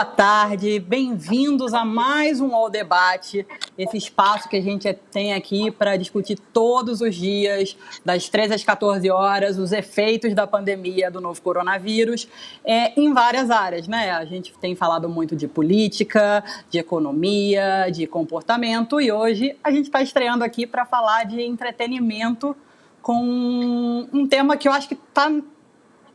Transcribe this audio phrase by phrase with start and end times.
[0.00, 3.46] boa tarde, bem-vindos a mais um All Debate,
[3.76, 8.64] esse espaço que a gente tem aqui para discutir todos os dias, das 13 às
[8.64, 12.26] 14 horas, os efeitos da pandemia do novo coronavírus
[12.64, 14.10] é, em várias áreas, né?
[14.12, 19.84] A gente tem falado muito de política, de economia, de comportamento e hoje a gente
[19.84, 22.56] está estreando aqui para falar de entretenimento
[23.02, 25.30] com um tema que eu acho que está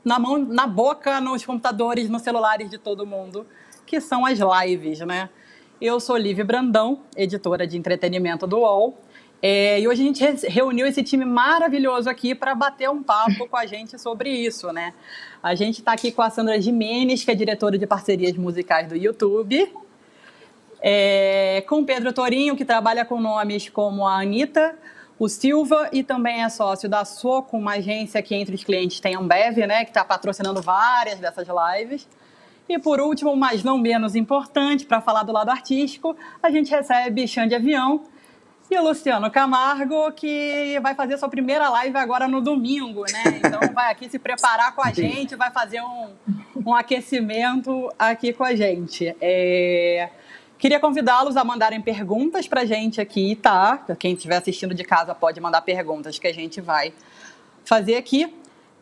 [0.04, 3.45] na mão, na boca, nos computadores, nos celulares de todo mundo,
[3.95, 5.30] que são as lives, né?
[5.80, 8.94] Eu sou Liv Brandão, editora de entretenimento do UOL,
[9.41, 13.55] é, e hoje a gente reuniu esse time maravilhoso aqui para bater um papo com
[13.55, 14.94] a gente sobre isso, né?
[15.41, 18.98] A gente está aqui com a Sandra Jimenez, que é diretora de parcerias musicais do
[18.98, 19.73] YouTube,
[20.81, 24.75] é, com Pedro Torinho, que trabalha com nomes como a Anitta,
[25.17, 29.16] o Silva e também é sócio da Soco, uma agência que entre os clientes tem
[29.16, 32.05] a Ambev, né, que está patrocinando várias dessas lives.
[32.67, 37.27] E por último, mas não menos importante, para falar do lado artístico, a gente recebe
[37.27, 38.03] Xande Avião
[38.69, 43.39] e o Luciano Camargo, que vai fazer sua primeira live agora no domingo, né?
[43.43, 46.09] Então vai aqui se preparar com a gente, vai fazer um,
[46.66, 49.16] um aquecimento aqui com a gente.
[49.21, 50.09] É...
[50.58, 53.86] Queria convidá-los a mandarem perguntas para a gente aqui, tá?
[53.99, 56.91] Quem estiver assistindo de casa pode mandar perguntas que a gente vai
[57.63, 58.33] fazer aqui.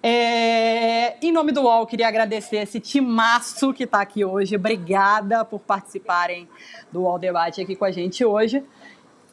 [0.05, 1.15] É...
[1.25, 4.57] Em nome do UOL, queria agradecer esse timaço que está aqui hoje.
[4.57, 6.49] Obrigada por participarem
[6.91, 8.61] do UOL Debate aqui com a gente hoje.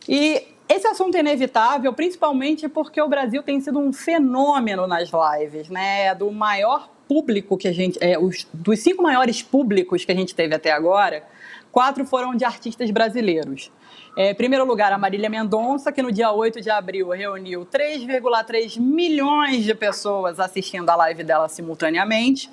[0.08, 5.68] E esse assunto é inevitável, principalmente porque o Brasil tem sido um fenômeno nas lives,
[5.68, 6.14] né?
[6.14, 7.98] Do maior público que a gente.
[8.00, 11.24] É, os, dos cinco maiores públicos que a gente teve até agora
[11.72, 13.70] Quatro foram de artistas brasileiros.
[14.16, 18.80] É, em primeiro lugar, a Marília Mendonça, que no dia 8 de abril reuniu 3,3
[18.80, 22.50] milhões de pessoas assistindo a live dela simultaneamente.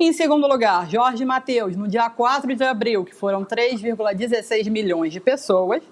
[0.00, 5.20] Em segundo lugar, Jorge Mateus, no dia 4 de abril, que foram 3,16 milhões de
[5.20, 5.82] pessoas.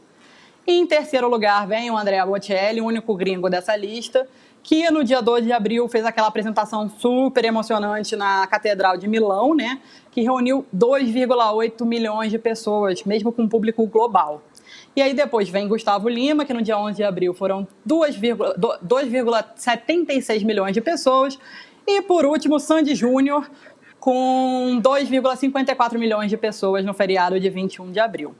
[0.66, 4.26] E em terceiro lugar, vem o André Bocelli, o único gringo dessa lista,
[4.62, 9.54] que no dia 2 de abril fez aquela apresentação super emocionante na Catedral de Milão,
[9.54, 9.78] né?
[10.10, 14.42] Que reuniu 2,8 milhões de pessoas, mesmo com público global.
[14.96, 20.72] E aí depois vem Gustavo Lima, que no dia 11 de abril foram 2,76 milhões
[20.72, 21.36] de pessoas.
[21.86, 23.50] E por último, Sandy Júnior,
[23.98, 28.36] com 2,54 milhões de pessoas no feriado de 21 de abril.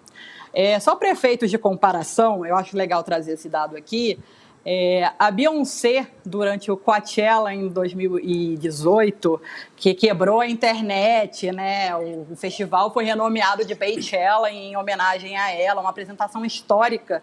[0.52, 4.16] É, só para efeitos de comparação, eu acho legal trazer esse dado aqui.
[4.66, 9.40] É, a Beyoncé, durante o Coachella em 2018,
[9.76, 11.94] que quebrou a internet, né?
[11.94, 17.22] O, festival foi renomeado de Beychella em homenagem a ela, uma apresentação histórica.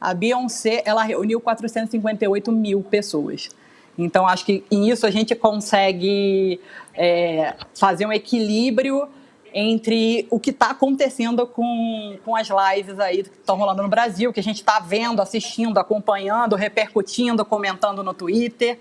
[0.00, 3.50] A Beyoncé, ela reuniu 458 mil pessoas.
[3.98, 6.58] Então, acho que isso a gente consegue
[6.94, 9.08] é, fazer um equilíbrio
[9.52, 14.32] entre o que está acontecendo com, com as lives aí que estão rolando no Brasil,
[14.32, 18.78] que a gente está vendo, assistindo, acompanhando, repercutindo, comentando no Twitter.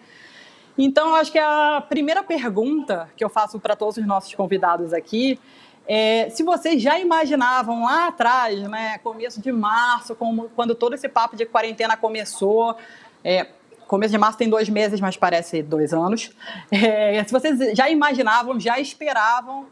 [0.78, 4.94] Então, eu acho que a primeira pergunta que eu faço para todos os nossos convidados
[4.94, 5.40] aqui
[5.88, 11.08] é se vocês já imaginavam lá atrás, né, começo de março, como, quando todo esse
[11.08, 12.76] papo de quarentena começou,
[13.24, 13.48] é,
[13.88, 16.30] começo de março tem dois meses, mas parece dois anos.
[16.70, 19.66] É, se vocês já imaginavam, já esperavam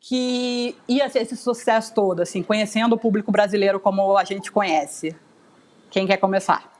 [0.00, 5.16] que ia ser esse sucesso todo, assim, conhecendo o público brasileiro como a gente conhece?
[5.90, 6.72] Quem quer começar?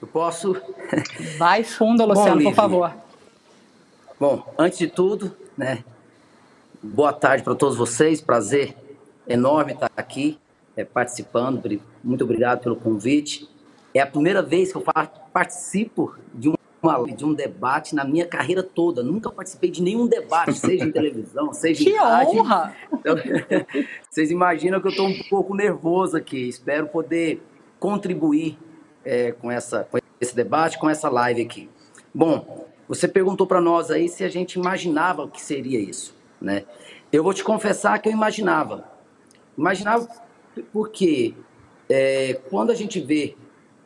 [0.00, 0.60] Eu posso.
[1.38, 2.94] Vai fundo, Luciano, Bom, por favor.
[4.18, 5.84] Bom, antes de tudo, né?
[6.82, 8.20] Boa tarde para todos vocês.
[8.20, 8.76] Prazer
[9.28, 10.38] enorme estar aqui
[10.76, 11.62] é, participando.
[12.02, 13.48] Muito obrigado pelo convite.
[13.94, 14.84] É a primeira vez que eu
[15.32, 19.02] participo de um uma, de um debate na minha carreira toda.
[19.02, 22.40] Nunca participei de nenhum debate, seja em televisão, seja que em rádio.
[22.40, 22.76] honra!
[22.92, 23.14] Então,
[24.10, 26.48] vocês imaginam que eu estou um pouco nervoso aqui.
[26.48, 27.42] Espero poder
[27.78, 28.58] contribuir
[29.04, 31.70] é, com, essa, com esse debate, com essa live aqui.
[32.12, 36.64] Bom, você perguntou para nós aí se a gente imaginava o que seria isso, né?
[37.12, 38.90] Eu vou te confessar que eu imaginava.
[39.56, 40.08] Imaginava
[40.72, 41.34] porque
[41.88, 43.36] é, quando a gente vê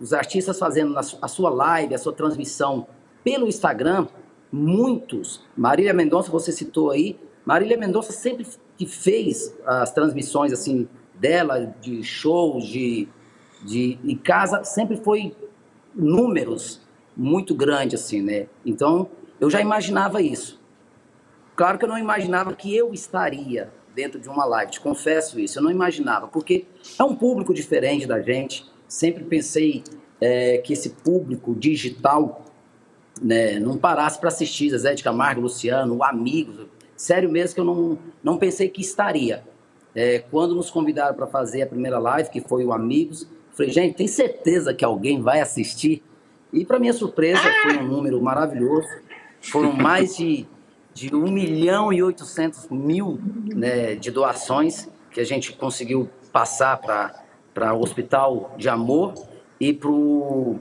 [0.01, 2.87] os artistas fazendo a sua live, a sua transmissão
[3.25, 4.07] pelo Instagram,
[4.53, 8.47] muitos, Marília Mendonça, você citou aí, Marília Mendonça sempre
[8.77, 13.09] que fez as transmissões assim dela, de shows, de,
[13.63, 15.35] de em casa, sempre foi
[15.95, 16.81] números
[17.17, 18.47] muito grandes, assim, né?
[18.65, 19.09] Então,
[19.41, 20.61] eu já imaginava isso.
[21.55, 25.59] Claro que eu não imaginava que eu estaria dentro de uma live, te confesso isso,
[25.59, 26.67] eu não imaginava, porque
[26.99, 29.83] é um público diferente da gente, sempre pensei
[30.21, 32.45] é, que esse público digital
[33.21, 36.67] né, não parasse para assistir Zé de Camargo, Luciano, Amigos.
[36.97, 39.43] sério mesmo que eu não, não pensei que estaria.
[39.95, 43.97] É, quando nos convidaram para fazer a primeira live, que foi o Amigos, falei, gente,
[43.97, 46.03] tem certeza que alguém vai assistir?
[46.53, 48.87] E para minha surpresa, foi um número maravilhoso.
[49.41, 50.47] Foram mais de,
[50.93, 53.19] de 1 milhão e 800 mil
[53.55, 57.26] né, de doações que a gente conseguiu passar para
[57.75, 59.15] o Hospital de Amor
[59.61, 60.59] e para o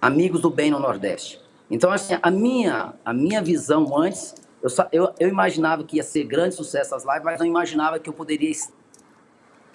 [0.00, 1.40] Amigos do Bem no Nordeste.
[1.70, 6.02] Então, assim, a minha, a minha visão antes, eu, só, eu, eu imaginava que ia
[6.02, 8.50] ser grande sucesso as lives, mas não imaginava que eu poderia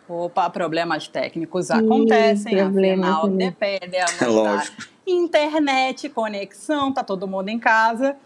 [0.08, 4.84] Opa, problemas técnicos acontecem, Sim, afinal, depende é Lógico.
[5.08, 8.18] internet, conexão, tá todo mundo em casa.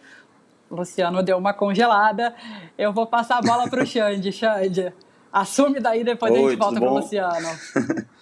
[0.70, 2.34] Luciano deu uma congelada.
[2.76, 4.32] Eu vou passar a bola para o Xande.
[4.32, 4.92] Xande,
[5.32, 7.50] assume daí, depois Oi, a gente volta para o Luciano.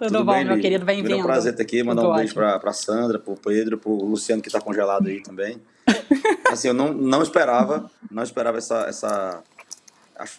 [0.00, 0.82] Tudo, Tudo bom, bem, meu querido?
[0.82, 1.12] Bem-vindo.
[1.12, 1.82] É um prazer estar aqui.
[1.82, 4.58] Mandar Tudo um beijo para a Sandra, para o Pedro, para o Luciano que está
[4.58, 5.60] congelado aí também.
[6.50, 8.86] assim, eu não, não esperava, não esperava essa...
[8.86, 9.42] essa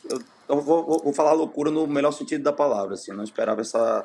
[0.10, 0.20] eu,
[0.50, 4.04] eu vou, vou, falar loucura no melhor sentido da palavra, assim, eu não esperava essa,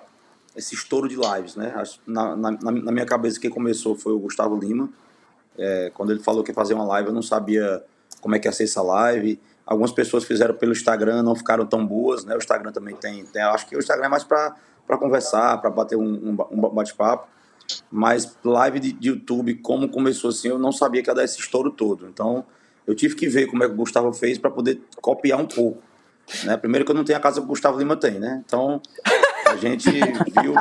[0.54, 1.72] esse estouro de lives, né?
[2.06, 4.90] Na, na, na minha cabeça, quem começou foi o Gustavo Lima.
[5.56, 7.82] É, quando ele falou que ia fazer uma live, eu não sabia
[8.20, 9.40] como é que ia ser essa live.
[9.64, 12.34] Algumas pessoas fizeram pelo Instagram, não ficaram tão boas, né?
[12.34, 14.54] O Instagram também tem, tem acho que o Instagram é mais para
[14.98, 17.28] conversar, para bater um, um, bate-papo.
[17.90, 21.40] Mas live de, de, YouTube, como começou assim, eu não sabia que ia dar esse
[21.40, 22.06] estouro todo.
[22.06, 22.44] Então,
[22.86, 25.82] eu tive que ver como é que o Gustavo fez para poder copiar um pouco.
[26.44, 26.56] Né?
[26.56, 28.42] Primeiro que eu não tenho a casa que o Gustavo Lima tem, né?
[28.46, 28.80] Então,
[29.46, 29.90] a gente
[30.40, 30.54] viu,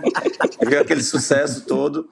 [0.66, 2.08] viu aquele sucesso todo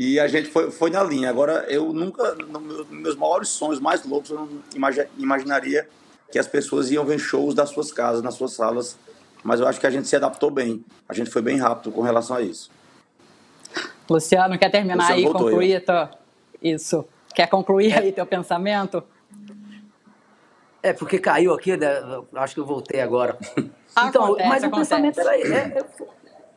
[0.00, 1.28] e a gente foi, foi na linha.
[1.28, 4.48] Agora, eu nunca, nos meus maiores sonhos mais loucos, eu não
[5.16, 5.88] imaginaria
[6.30, 8.96] que as pessoas iam ver shows das suas casas, nas suas salas,
[9.42, 10.84] mas eu acho que a gente se adaptou bem.
[11.08, 12.70] A gente foi bem rápido com relação a isso.
[14.08, 16.10] Luciano, quer terminar Luciano aí, concluir tua...
[16.62, 17.04] isso?
[17.34, 19.02] Quer concluir aí teu pensamento?
[20.80, 21.88] É, porque caiu aqui, né?
[22.36, 23.36] acho que eu voltei agora.
[23.98, 24.66] então, acontece, mas acontece.
[24.66, 25.84] o pensamento era, é, é,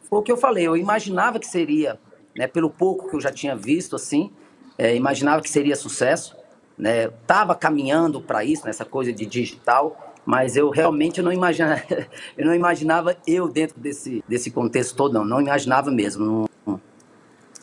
[0.07, 1.99] foi o que eu falei, eu imaginava que seria,
[2.35, 4.31] né, pelo pouco que eu já tinha visto, assim,
[4.77, 6.35] é, imaginava que seria sucesso,
[6.77, 11.81] né, tava caminhando para isso, nessa coisa de digital, mas eu realmente não imaginava,
[12.37, 16.49] eu não imaginava eu dentro desse, desse contexto todo, não, não imaginava mesmo.
[16.65, 16.81] Não,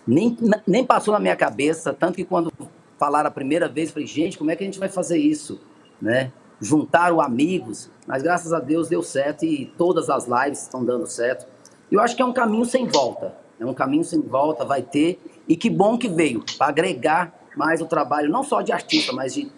[0.06, 0.36] nem,
[0.66, 2.52] nem passou na minha cabeça, tanto que quando
[2.98, 5.60] falaram a primeira vez, falei, gente, como é que a gente vai fazer isso?
[6.00, 6.32] Né?
[6.60, 11.46] Juntaram amigos, mas graças a Deus deu certo e todas as lives estão dando certo.
[11.90, 15.20] Eu acho que é um caminho sem volta, é um caminho sem volta, vai ter,
[15.48, 19.34] e que bom que veio, para agregar mais o trabalho, não só de artista, mas
[19.34, 19.50] de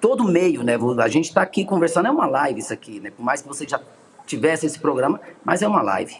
[0.00, 0.74] todo meio, né?
[1.02, 3.10] A gente está aqui conversando, é uma live isso aqui, né?
[3.10, 3.80] Por mais que você já
[4.26, 6.16] tivesse esse programa, mas é uma live.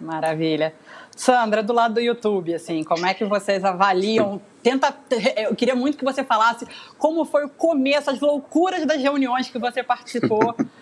[0.00, 0.74] Maravilha.
[1.16, 4.40] Sandra, do lado do YouTube, assim, como é que vocês avaliam?
[4.62, 4.92] Tenta,
[5.36, 6.66] eu queria muito que você falasse
[6.98, 10.56] como foi o começo, as loucuras das reuniões que você participou,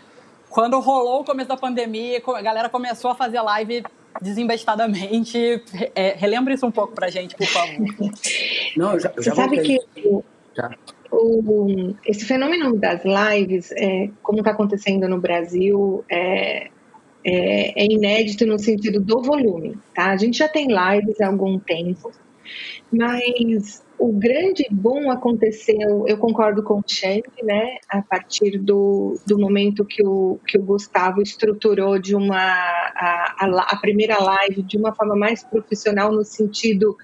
[0.52, 3.82] quando rolou o começo da pandemia, a galera começou a fazer live
[4.20, 5.62] desembestadamente.
[5.94, 7.86] É, relembra isso um pouco pra gente, por favor.
[8.76, 9.78] Não, eu já, eu já Você sabe que
[10.54, 10.70] já
[11.12, 16.68] o, esse fenômeno das lives, é, como está acontecendo no Brasil, é,
[17.24, 19.78] é, é, inédito no sentido do volume.
[19.94, 20.10] Tá?
[20.10, 22.10] A gente já tem lives há algum tempo,
[22.92, 29.38] mas o grande boom aconteceu, eu concordo com o Chang, né, a partir do, do
[29.38, 34.76] momento que o, que o Gustavo estruturou de uma a, a, a primeira live de
[34.76, 36.96] uma forma mais profissional no sentido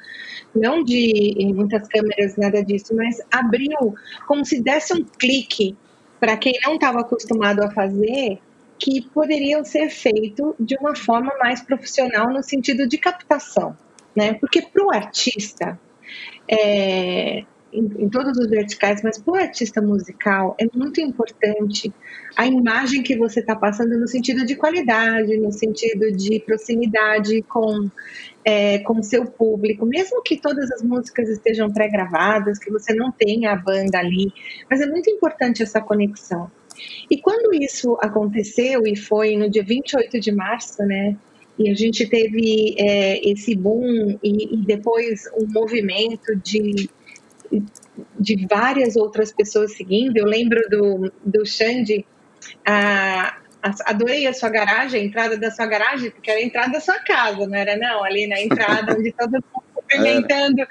[0.55, 3.95] não de muitas câmeras, nada disso, mas abriu
[4.27, 5.77] como se desse um clique
[6.19, 8.39] para quem não estava acostumado a fazer,
[8.79, 13.77] que poderiam ser feito de uma forma mais profissional no sentido de captação,
[14.19, 14.35] né?
[14.35, 15.79] Porque para o artista,
[16.51, 21.93] é, em, em, todos os verticais, mas para o artista musical é muito importante
[22.37, 27.89] a imagem que você está passando no sentido de qualidade, no sentido de proximidade com
[28.45, 33.53] é, com seu público, mesmo que todas as músicas estejam pré-gravadas, que você não tenha
[33.53, 34.33] a banda ali,
[34.69, 36.51] mas é muito importante essa conexão.
[37.11, 41.17] E quando isso aconteceu, e foi no dia 28 de março, né?
[41.59, 46.89] E a gente teve é, esse boom e, e, depois um movimento de,
[48.19, 50.17] de várias outras pessoas seguindo.
[50.17, 52.07] Eu lembro do, do Xande,
[52.65, 53.39] a,
[53.87, 56.99] adorei a sua garagem, a entrada da sua garagem, porque era a entrada da sua
[57.01, 58.05] casa, não era não?
[58.05, 60.67] Ali na entrada, onde todo mundo cumprimentando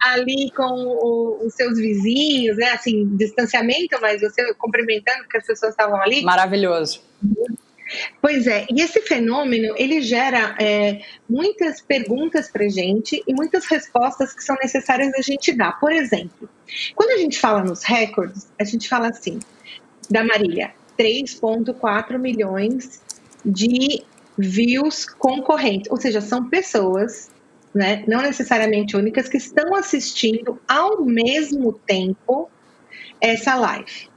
[0.00, 2.70] ali com o, os seus vizinhos, né?
[2.70, 6.22] Assim, distanciamento, mas você cumprimentando porque as pessoas estavam ali.
[6.22, 7.02] Maravilhoso.
[8.20, 14.34] Pois é, e esse fenômeno ele gera é, muitas perguntas para gente e muitas respostas
[14.34, 15.78] que são necessárias a gente dar.
[15.80, 16.48] Por exemplo,
[16.94, 19.38] Quando a gente fala nos recordes, a gente fala assim,
[20.10, 23.00] da Marília, 3,4 milhões
[23.44, 24.02] de
[24.36, 27.30] views concorrentes, ou seja, são pessoas,
[27.74, 32.50] né, não necessariamente únicas, que estão assistindo ao mesmo tempo
[33.20, 34.08] essa live.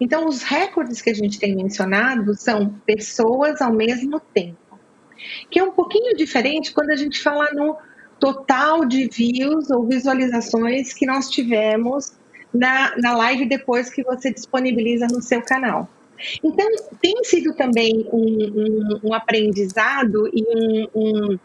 [0.00, 4.78] Então, os recordes que a gente tem mencionado são pessoas ao mesmo tempo,
[5.50, 7.76] que é um pouquinho diferente quando a gente fala no
[8.18, 12.12] total de views ou visualizações que nós tivemos
[12.54, 15.88] na, na live depois que você disponibiliza no seu canal.
[16.44, 16.66] Então,
[17.00, 21.38] tem sido também um, um, um aprendizado e um,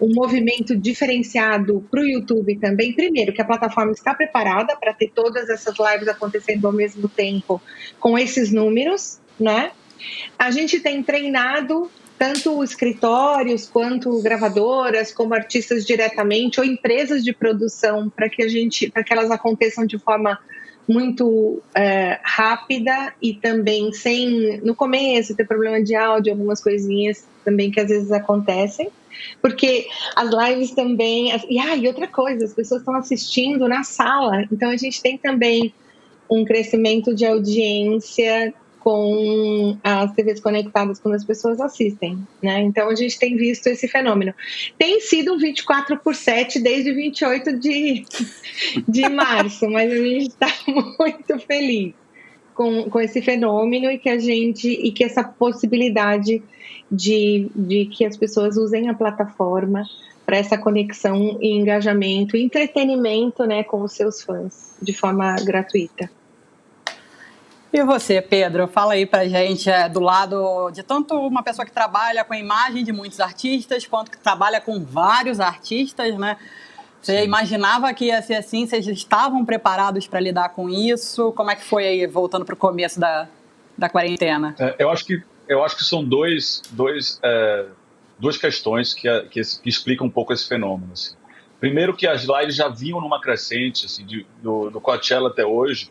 [0.00, 2.92] um, movimento diferenciado para o YouTube também.
[2.92, 7.60] Primeiro, que a plataforma está preparada para ter todas essas lives acontecendo ao mesmo tempo
[7.98, 9.72] com esses números, né?
[10.38, 18.10] A gente tem treinado tanto escritórios quanto gravadoras, como artistas diretamente ou empresas de produção
[18.10, 20.38] para que a gente, para que elas aconteçam de forma
[20.88, 27.70] muito é, rápida e também sem no começo ter problema de áudio, algumas coisinhas também
[27.70, 28.90] que às vezes acontecem,
[29.40, 33.84] porque as lives também as, e ah, e outra coisa, as pessoas estão assistindo na
[33.84, 35.72] sala, então a gente tem também
[36.30, 42.60] um crescimento de audiência com as TVs conectadas quando as pessoas assistem, né?
[42.60, 44.32] Então a gente tem visto esse fenômeno.
[44.78, 48.04] Tem sido um 24 por 7 desde 28 de,
[48.88, 50.48] de março, mas a gente está
[50.98, 51.92] muito feliz
[52.58, 56.42] com, com esse fenômeno e que a gente e que essa possibilidade
[56.90, 59.84] de, de que as pessoas usem a plataforma
[60.26, 66.10] para essa conexão e engajamento e entretenimento né, com os seus fãs de forma gratuita.
[67.72, 71.70] E você, Pedro, fala aí pra gente é, do lado de tanto uma pessoa que
[71.70, 76.36] trabalha com a imagem de muitos artistas, quanto que trabalha com vários artistas, né?
[77.00, 78.66] Você imaginava que ia ser assim?
[78.66, 81.32] Vocês estavam preparados para lidar com isso?
[81.32, 83.28] Como é que foi aí, voltando para o começo da,
[83.76, 84.54] da quarentena?
[84.58, 87.66] É, eu, acho que, eu acho que são dois, dois, é,
[88.18, 90.92] duas questões que, que, que, explicam um pouco esse fenômeno.
[90.92, 91.14] Assim.
[91.60, 95.90] Primeiro que as lives já vinham numa crescente, assim, de, do, do Coachella até hoje,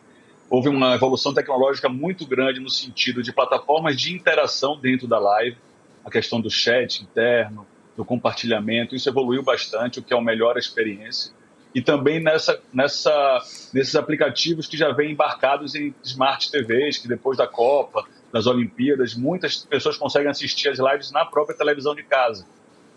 [0.50, 5.56] houve uma evolução tecnológica muito grande no sentido de plataformas de interação dentro da live,
[6.04, 7.66] a questão do chat interno,
[7.98, 11.32] do compartilhamento, isso evoluiu bastante, o que é uma melhor experiência.
[11.74, 13.40] E também nessa, nessa,
[13.74, 19.16] nesses aplicativos que já vêm embarcados em Smart TVs, que depois da Copa, das Olimpíadas,
[19.16, 22.46] muitas pessoas conseguem assistir as lives na própria televisão de casa,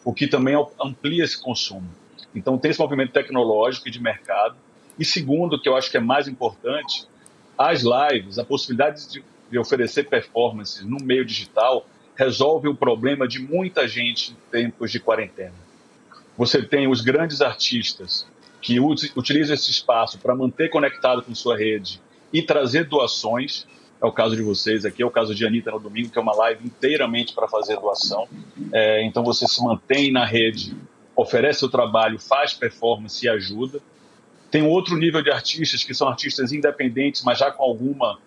[0.05, 1.89] o que também amplia esse consumo.
[2.35, 4.55] Então tem esse movimento tecnológico e de mercado.
[4.99, 7.07] E segundo, que eu acho que é mais importante,
[7.57, 13.39] as lives, a possibilidade de, de oferecer performances no meio digital resolve o problema de
[13.39, 15.53] muita gente em tempos de quarentena.
[16.37, 18.25] Você tem os grandes artistas
[18.61, 21.99] que utilizam esse espaço para manter conectado com sua rede
[22.31, 23.67] e trazer doações.
[24.01, 26.21] É o caso de vocês aqui, é o caso de Anitta no domingo, que é
[26.21, 28.27] uma live inteiramente para fazer doação.
[28.71, 30.75] É, então você se mantém na rede,
[31.15, 33.79] oferece o trabalho, faz performance e ajuda.
[34.49, 38.19] Tem outro nível de artistas que são artistas independentes, mas já com alguma,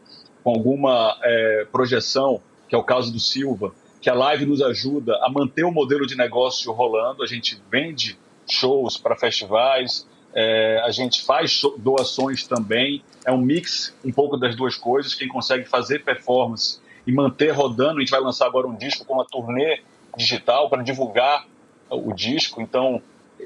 [0.42, 2.40] com alguma é, projeção,
[2.74, 6.04] que é o caso do Silva, que a live nos ajuda a manter o modelo
[6.08, 7.22] de negócio rolando.
[7.22, 8.18] A gente vende
[8.50, 10.04] shows para festivais,
[10.34, 13.00] é, a gente faz doações também.
[13.24, 15.14] É um mix um pouco das duas coisas.
[15.14, 19.14] Quem consegue fazer performance e manter rodando, a gente vai lançar agora um disco com
[19.14, 19.80] uma turnê
[20.16, 21.46] digital para divulgar
[21.88, 22.60] o disco.
[22.60, 23.00] Então,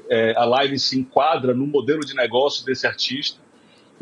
[0.09, 3.39] é, a live se enquadra no modelo de negócio desse artista.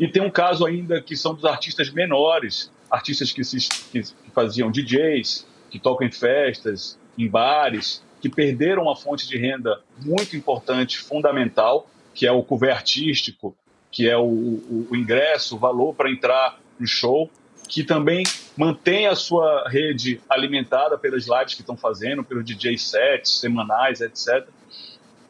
[0.00, 3.58] E tem um caso ainda que são dos artistas menores, artistas que, se,
[3.92, 4.02] que
[4.38, 10.36] faziam DJs, que tocam em festas, em bares, que perderam uma fonte de renda muito
[10.36, 13.56] importante, fundamental, que é o cover artístico,
[13.90, 17.28] que é o, o, o ingresso, o valor para entrar no show,
[17.68, 18.22] que também
[18.56, 24.46] mantém a sua rede alimentada pelas lives que estão fazendo, pelos DJ sets semanais, etc.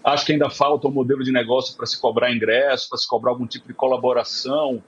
[0.05, 3.31] Acho que ainda falta um modelo de negócio para se cobrar ingresso, para se cobrar
[3.31, 4.83] algum tipo de colaboração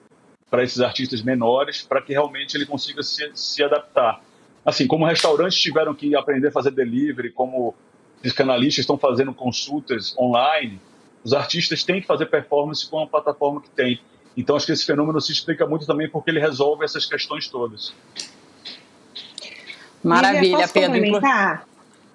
[0.51, 4.21] para esses artistas menores, para que realmente ele consiga se, se adaptar.
[4.65, 7.75] Assim, como restaurantes tiveram que aprender a fazer delivery, como
[8.23, 10.81] os canalistas estão fazendo consultas online,
[11.25, 14.01] os artistas têm que fazer performance com a plataforma que tem.
[14.37, 17.95] Então, acho que esse fenômeno se explica muito também porque ele resolve essas questões todas.
[20.03, 21.21] Maravilha, Pedro.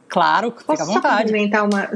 [0.07, 1.31] Claro, fica Posso à vontade.
[1.31, 1.89] Só uma,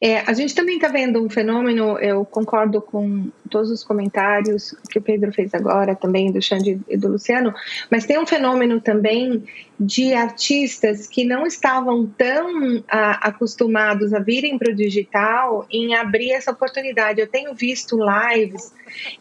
[0.00, 4.98] é, a gente também está vendo um fenômeno, eu concordo com todos os comentários que
[4.98, 7.52] o Pedro fez agora, também do Xande e do Luciano,
[7.90, 9.44] mas tem um fenômeno também
[9.78, 16.32] de artistas que não estavam tão a, acostumados a virem para o digital em abrir
[16.32, 17.20] essa oportunidade.
[17.20, 18.72] Eu tenho visto lives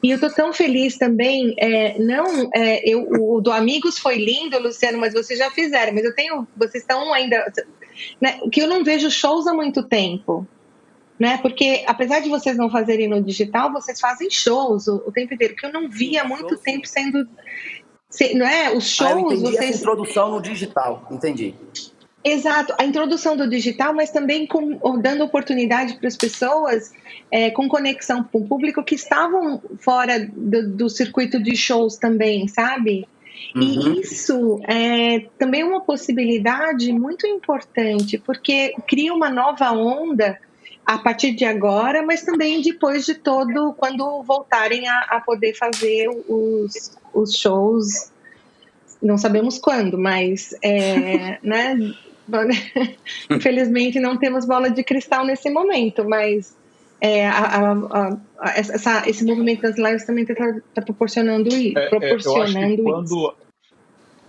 [0.01, 1.55] e eu estou tão feliz também.
[1.57, 5.93] É, não, é, eu, o do Amigos foi lindo, Luciano, mas vocês já fizeram.
[5.93, 7.51] Mas eu tenho, vocês estão ainda
[8.19, 10.47] né, que eu não vejo shows há muito tempo.
[11.17, 11.37] Né?
[11.37, 15.55] Porque apesar de vocês não fazerem no digital, vocês fazem shows o, o tempo inteiro,
[15.55, 17.27] que eu não vi há muito tempo sendo.
[18.09, 18.75] Se, não é?
[18.75, 19.11] Os shows.
[19.11, 19.69] Ah, eu entendi vocês...
[19.69, 21.55] essa introdução no digital, entendi.
[22.27, 26.91] Exato, a introdução do digital, mas também com, dando oportunidade para as pessoas
[27.29, 32.47] é, com conexão com o público que estavam fora do, do circuito de shows também,
[32.47, 33.07] sabe?
[33.55, 33.61] Uhum.
[33.61, 40.39] E isso é também uma possibilidade muito importante, porque cria uma nova onda
[40.85, 46.07] a partir de agora, mas também depois de todo, quando voltarem a, a poder fazer
[46.27, 48.11] os, os shows.
[49.01, 51.77] Não sabemos quando, mas é, né?
[53.29, 56.55] Infelizmente não temos bola de cristal nesse momento, mas
[57.05, 61.77] é, a, a, a, essa, esse movimento das lives também está tá proporcionando isso.
[61.77, 63.35] É, proporcionando é, quando,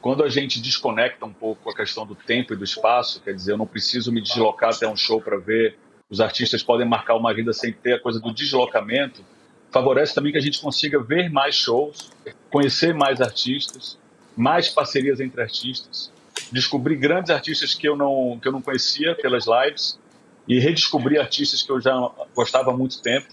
[0.02, 3.52] quando a gente desconecta um pouco a questão do tempo e do espaço, quer dizer,
[3.52, 5.78] eu não preciso me deslocar até um show para ver,
[6.10, 9.24] os artistas podem marcar uma vida sem ter a coisa do deslocamento,
[9.70, 12.12] favorece também que a gente consiga ver mais shows,
[12.50, 13.98] conhecer mais artistas,
[14.36, 16.12] mais parcerias entre artistas,
[16.52, 19.98] descobrir grandes artistas que eu não, que eu não conhecia pelas lives
[20.46, 23.26] e redescobrir artistas que eu já gostava há muito tempo,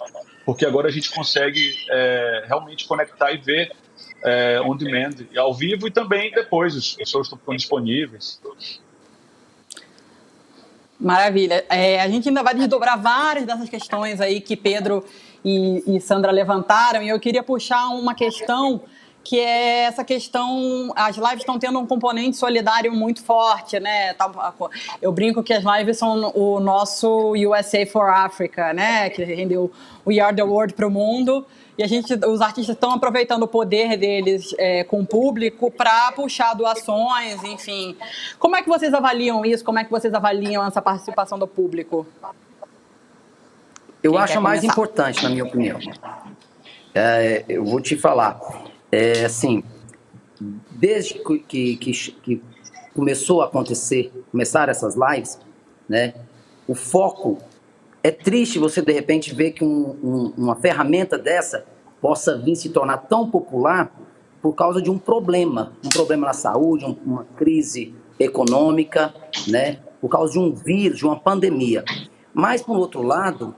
[0.46, 3.72] porque agora a gente consegue é, realmente conectar e ver
[4.24, 8.41] é, on demand, ao vivo e também depois, os, os shows estão disponíveis.
[11.00, 11.65] Maravilha.
[11.70, 15.05] É, a gente ainda vai desdobrar várias dessas questões aí que Pedro
[15.43, 18.82] e, e Sandra levantaram, e eu queria puxar uma questão
[19.24, 24.13] que é essa questão, as lives estão tendo um componente solidário muito forte, né?
[24.13, 24.53] Tá,
[25.01, 29.10] eu brinco que as lives são o nosso USA for Africa, né?
[29.10, 29.72] Que rendeu
[30.05, 31.46] We Are the World para o mundo.
[31.77, 36.12] E a gente, os artistas estão aproveitando o poder deles é, com o público para
[36.12, 37.96] puxar doações, enfim.
[38.38, 39.64] Como é que vocês avaliam isso?
[39.64, 42.05] Como é que vocês avaliam essa participação do público?
[44.03, 45.79] Eu Quem acho mais importante, na minha opinião.
[46.94, 48.40] É, eu vou te falar
[48.94, 49.64] é, assim,
[50.70, 52.44] desde que, que, que
[52.94, 55.40] começou a acontecer, começaram essas lives,
[55.90, 56.14] né,
[56.68, 57.40] o foco
[58.03, 61.66] é triste você de repente ver que um, um, uma ferramenta dessa
[62.00, 63.92] possa vir se tornar tão popular
[64.44, 69.12] por causa de um problema, um problema na saúde, um, uma crise econômica,
[69.48, 71.84] né, por causa de um vírus, de uma pandemia.
[72.32, 73.56] Mas por outro lado,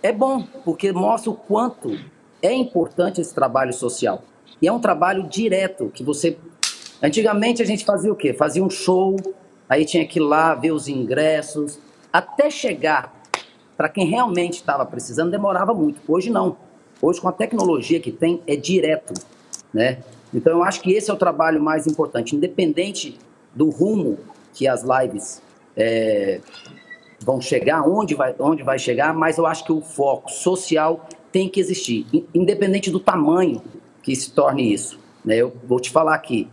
[0.00, 1.98] é bom porque mostra o quanto
[2.42, 4.22] é importante esse trabalho social.
[4.60, 6.36] E é um trabalho direto que você.
[7.02, 8.32] Antigamente a gente fazia o quê?
[8.32, 9.16] Fazia um show,
[9.68, 11.78] aí tinha que ir lá ver os ingressos,
[12.12, 13.14] até chegar
[13.76, 16.00] para quem realmente estava precisando demorava muito.
[16.08, 16.56] Hoje não.
[17.00, 19.14] Hoje com a tecnologia que tem é direto,
[19.72, 19.98] né?
[20.34, 23.16] Então eu acho que esse é o trabalho mais importante, independente
[23.54, 24.18] do rumo
[24.52, 25.40] que as lives
[25.76, 26.40] é,
[27.20, 31.48] vão chegar, onde vai, onde vai chegar, mas eu acho que o foco social tem
[31.48, 33.62] que existir, independente do tamanho
[34.02, 34.98] que se torne isso.
[35.24, 35.36] Né?
[35.36, 36.48] Eu vou te falar aqui,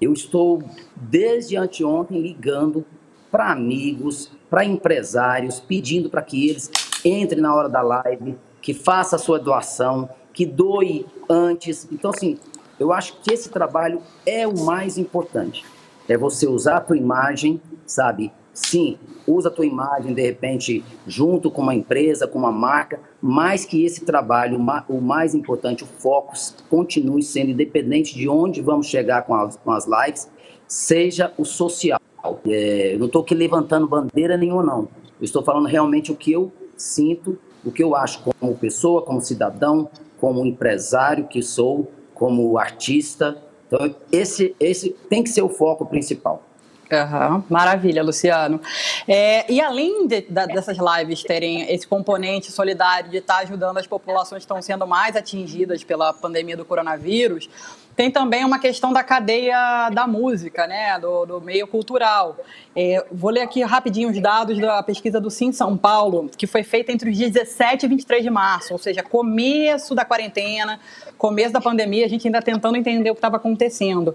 [0.00, 0.62] eu estou
[0.96, 2.84] desde anteontem ligando
[3.30, 6.70] para amigos, para empresários, pedindo para que eles
[7.04, 11.88] entrem na hora da live, que faça a sua doação, que doe antes.
[11.90, 12.38] Então, assim,
[12.78, 15.64] eu acho que esse trabalho é o mais importante.
[16.08, 18.32] É você usar a tua imagem, sabe?
[18.54, 23.64] Sim, usa a tua imagem, de repente, junto com uma empresa, com uma marca, mas
[23.64, 26.34] que esse trabalho, o mais importante, o foco,
[26.68, 30.30] continue sendo independente de onde vamos chegar com as, com as lives,
[30.68, 32.00] seja o social.
[32.46, 34.88] É, não estou aqui levantando bandeira nenhuma, não.
[35.20, 39.20] Eu estou falando realmente o que eu sinto, o que eu acho como pessoa, como
[39.20, 39.88] cidadão,
[40.20, 43.42] como empresário que sou, como artista.
[43.66, 46.42] Então, esse, esse tem que ser o foco principal.
[46.92, 48.60] Uhum, maravilha, Luciano.
[49.08, 53.86] É, e além de, de, dessas lives terem esse componente solidário de estar ajudando as
[53.86, 57.48] populações que estão sendo mais atingidas pela pandemia do coronavírus,
[57.96, 62.36] tem também uma questão da cadeia da música, né, do, do meio cultural.
[62.74, 66.62] É, vou ler aqui rapidinho os dados da pesquisa do Sim São Paulo, que foi
[66.62, 70.80] feita entre os dias 17 e 23 de março, ou seja, começo da quarentena,
[71.16, 74.14] começo da pandemia, a gente ainda tentando entender o que estava acontecendo.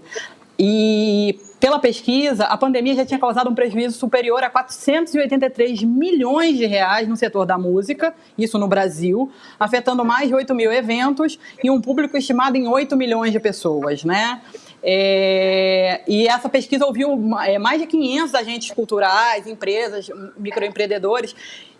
[0.58, 6.66] E pela pesquisa, a pandemia já tinha causado um prejuízo superior a 483 milhões de
[6.66, 11.70] reais no setor da música, isso no Brasil, afetando mais de 8 mil eventos e
[11.70, 14.40] um público estimado em 8 milhões de pessoas, né?
[14.82, 21.34] É, e essa pesquisa ouviu é, mais de 500 agentes culturais, empresas, microempreendedores,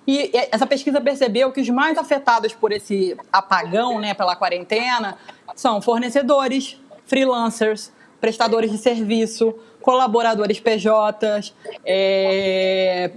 [0.06, 5.18] e essa pesquisa percebeu que os mais afetados por esse apagão, né, pela quarentena,
[5.54, 11.54] são fornecedores, freelancers, prestadores de serviço, colaboradores PJs,
[11.85, 13.12] é,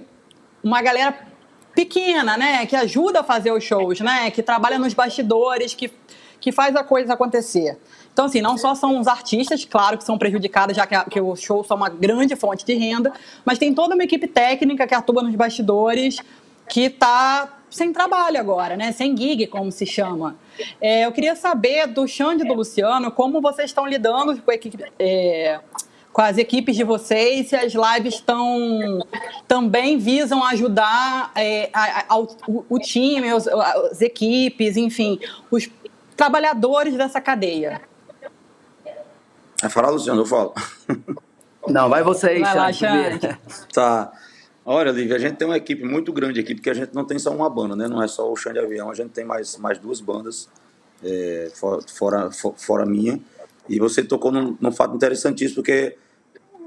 [0.64, 1.28] uma galera
[1.74, 5.92] pequena, né, que ajuda a fazer os shows, né, que trabalha nos bastidores, que,
[6.40, 7.78] que faz a coisa acontecer.
[8.14, 11.20] Então, assim, não só são os artistas, claro que são prejudicados, já que, a, que
[11.20, 13.14] os shows são uma grande fonte de renda,
[13.46, 16.18] mas tem toda uma equipe técnica que atua nos bastidores,
[16.70, 18.92] que está sem trabalho agora, né?
[18.92, 20.36] Sem gig, como se chama.
[20.80, 24.84] É, eu queria saber do Xande e do Luciano como vocês estão lidando com, equipe,
[25.00, 25.60] é,
[26.12, 29.00] com as equipes de vocês, se as lives estão
[29.48, 35.70] também visam ajudar é, a, a, o, o, time, os, as equipes, enfim, os
[36.16, 37.82] trabalhadores dessa cadeia.
[39.62, 40.54] Vai falar, Luciano, eu falo.
[41.68, 43.38] Não, vai você aí, vai lá, Xande.
[43.72, 44.12] Tá.
[44.64, 47.18] Olha, Lívia, a gente tem uma equipe muito grande aqui, porque a gente não tem
[47.18, 47.88] só uma banda, né?
[47.88, 50.48] Não é só o Chão de Avião, a gente tem mais, mais duas bandas,
[51.04, 51.52] é,
[51.88, 53.20] fora, fora, minha.
[53.68, 55.98] E você tocou num, num fato interessantíssimo, porque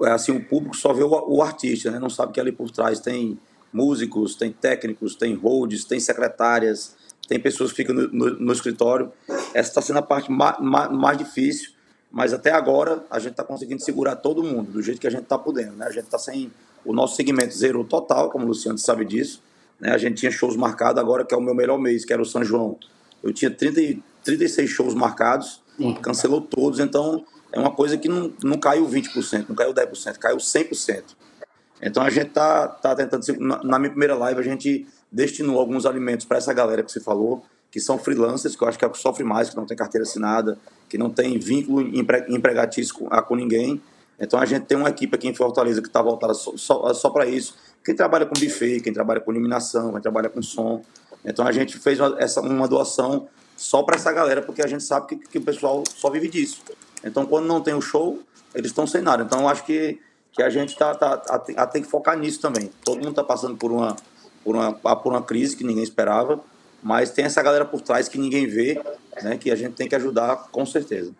[0.03, 2.01] é, assim, o público só vê o, o, artista, né?
[2.01, 3.39] Não sabe que ali por trás tem
[3.73, 6.97] músicos, tem técnicos, tem holds, tem secretárias,
[7.29, 9.13] tem pessoas que ficam no, no, no escritório.
[9.55, 11.71] Essa está sendo a parte ma, ma, mais difícil,
[12.11, 15.23] mas até agora a gente está conseguindo segurar todo mundo, do jeito que a gente
[15.23, 15.87] está podendo, né?
[15.87, 16.51] A gente está sem
[16.85, 19.43] o nosso segmento zerou total, como o Luciano sabe disso.
[19.81, 19.93] Né?
[19.93, 22.25] A gente tinha shows marcados agora, que é o meu melhor mês, que era o
[22.25, 22.79] São João.
[23.23, 25.95] Eu tinha 30, 36 shows marcados, Sim.
[25.95, 30.37] cancelou todos, então é uma coisa que não, não caiu 20%, não caiu 10%, caiu
[30.37, 31.03] 100%.
[31.81, 33.25] Então a gente tá, tá tentando.
[33.65, 37.45] Na minha primeira live, a gente destinou alguns alimentos para essa galera que você falou,
[37.71, 39.77] que são freelancers, que eu acho que é o que sofre mais, que não tem
[39.77, 41.81] carteira assinada, que não tem vínculo
[42.29, 43.81] empregatício com, com ninguém.
[44.19, 47.11] Então a gente tem uma equipe aqui em Fortaleza que está voltada só, só, só
[47.11, 47.55] para isso.
[47.85, 50.83] Quem trabalha com buffet, quem trabalha com iluminação, quem trabalha com som.
[51.25, 54.83] Então a gente fez uma, essa, uma doação só para essa galera, porque a gente
[54.83, 56.63] sabe que, que o pessoal só vive disso.
[57.05, 58.21] Então quando não tem o show,
[58.55, 59.23] eles estão sem nada.
[59.25, 60.01] Então eu acho que,
[60.33, 62.71] que a gente tá, tá, tá, tem que focar nisso também.
[62.85, 63.97] Todo mundo está passando por uma,
[64.45, 66.41] por, uma, por uma crise que ninguém esperava,
[66.83, 68.81] mas tem essa galera por trás que ninguém vê,
[69.23, 71.13] né, que a gente tem que ajudar com certeza.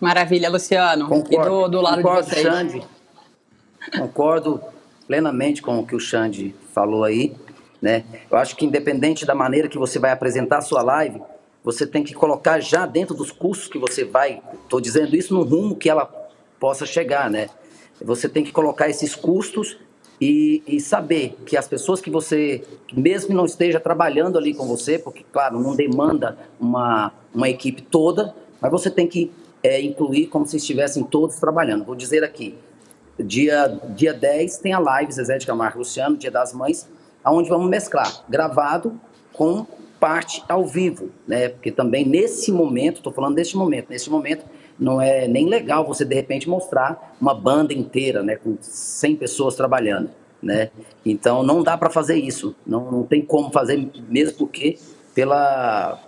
[0.00, 1.06] Maravilha, Luciano.
[1.06, 2.46] Concordo, e do, do lado concordo, de vocês?
[2.46, 2.82] Xande,
[3.98, 4.60] concordo
[5.06, 7.36] plenamente com o que o Xande falou aí.
[7.82, 8.04] Né?
[8.30, 11.20] Eu acho que independente da maneira que você vai apresentar a sua live,
[11.62, 15.42] você tem que colocar já dentro dos cursos que você vai, estou dizendo isso no
[15.42, 16.06] rumo que ela
[16.58, 17.48] possa chegar, né?
[18.00, 19.76] Você tem que colocar esses custos
[20.20, 24.66] e, e, saber que as pessoas que você, mesmo que não esteja trabalhando ali com
[24.66, 29.30] você, porque, claro, não demanda uma, uma equipe toda, mas você tem que
[29.62, 31.84] é, incluir como se estivessem todos trabalhando.
[31.84, 32.56] Vou dizer aqui,
[33.18, 36.88] dia, dia 10 tem a live Zezé de Camargo Luciano, Dia das Mães,
[37.22, 38.98] aonde vamos mesclar gravado
[39.32, 39.66] com
[39.98, 41.50] parte ao vivo, né?
[41.50, 44.46] Porque também nesse momento, estou falando desse momento, nesse momento
[44.78, 49.54] não é nem legal você de repente mostrar uma banda inteira, né, com 100 pessoas
[49.54, 50.08] trabalhando,
[50.42, 50.70] né?
[51.04, 54.78] Então não dá para fazer isso, não, não tem como fazer mesmo porque
[55.14, 55.98] pela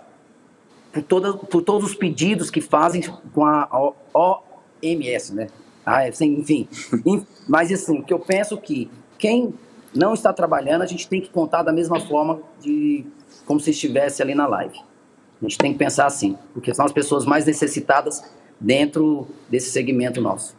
[0.93, 3.01] por, toda, por todos os pedidos que fazem
[3.33, 3.67] com a
[4.13, 5.47] OMS, né?
[5.85, 6.67] Ah, assim, enfim.
[7.49, 9.53] Mas assim, que eu penso que quem
[9.93, 13.05] não está trabalhando, a gente tem que contar da mesma forma de
[13.45, 14.79] como se estivesse ali na live.
[15.41, 18.23] A gente tem que pensar assim, porque são as pessoas mais necessitadas
[18.59, 20.55] dentro desse segmento nosso.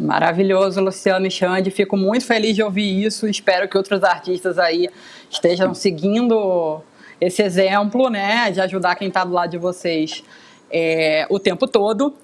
[0.00, 1.70] Maravilhoso, Luciano e Xande.
[1.70, 3.26] Fico muito feliz de ouvir isso.
[3.26, 4.88] Espero que outros artistas aí
[5.28, 6.80] estejam seguindo
[7.20, 10.22] esse exemplo, né, de ajudar quem está do lado de vocês
[10.70, 12.14] é, o tempo todo.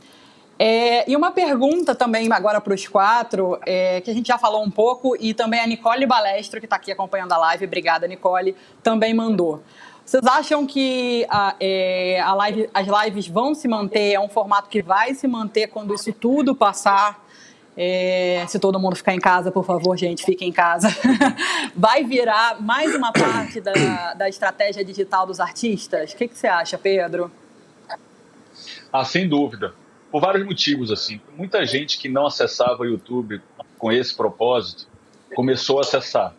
[0.59, 4.63] É, e uma pergunta também agora para os quatro, é, que a gente já falou
[4.63, 8.55] um pouco, e também a Nicole Balestro, que está aqui acompanhando a live, obrigada, Nicole,
[8.83, 9.63] também mandou.
[10.05, 14.13] Vocês acham que a, é, a live, as lives vão se manter?
[14.13, 17.24] É um formato que vai se manter quando isso tudo passar?
[17.77, 20.89] É, se todo mundo ficar em casa, por favor, gente, fique em casa.
[21.75, 26.13] Vai virar mais uma parte da, da estratégia digital dos artistas?
[26.13, 27.31] O que, que você acha, Pedro?
[28.93, 29.75] Ah, sem dúvida.
[30.11, 31.21] Por vários motivos, assim.
[31.37, 33.43] Muita gente que não acessava o YouTube
[33.77, 34.87] com esse propósito
[35.35, 36.33] começou a acessar.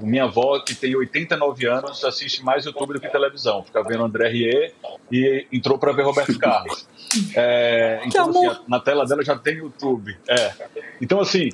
[0.00, 3.62] Minha avó, que tem 89 anos, assiste mais YouTube do que televisão.
[3.64, 4.72] Fica vendo André Rieu
[5.10, 6.86] e entrou para ver Roberto Carlos.
[7.34, 10.16] É, então, assim, na tela dela já tem YouTube.
[10.28, 10.52] É.
[11.00, 11.50] Então, assim,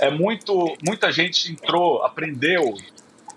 [0.00, 2.74] é muito, muita gente entrou, aprendeu,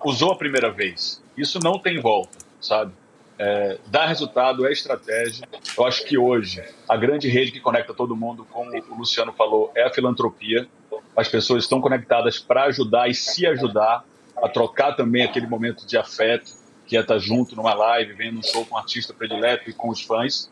[0.03, 1.21] usou a primeira vez.
[1.37, 2.93] Isso não tem volta, sabe?
[3.37, 5.47] É, dá resultado, é estratégia.
[5.77, 9.71] Eu acho que hoje a grande rede que conecta todo mundo, como o Luciano falou,
[9.75, 10.67] é a filantropia.
[11.15, 14.05] As pessoas estão conectadas para ajudar e se ajudar,
[14.41, 16.51] a trocar também aquele momento de afeto,
[16.85, 19.89] que é estar junto numa live, vendo um show com um artista predileto e com
[19.89, 20.51] os fãs.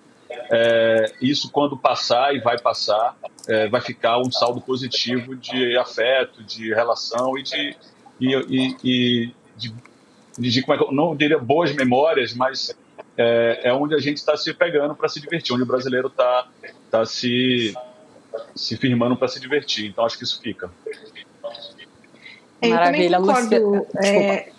[0.49, 3.17] É, isso, quando passar e vai passar,
[3.47, 7.75] é, vai ficar um saldo positivo de afeto, de relação e de,
[8.19, 9.73] e, e, e de
[10.37, 12.75] de como é que, não diria boas memórias, mas
[13.17, 16.47] é, é onde a gente está se pegando para se divertir, onde o brasileiro está
[16.89, 17.75] tá se,
[18.55, 19.87] se firmando para se divertir.
[19.87, 20.71] Então acho que isso fica.
[22.61, 23.87] É, Maravilha, eu concordo.
[24.03, 24.49] É,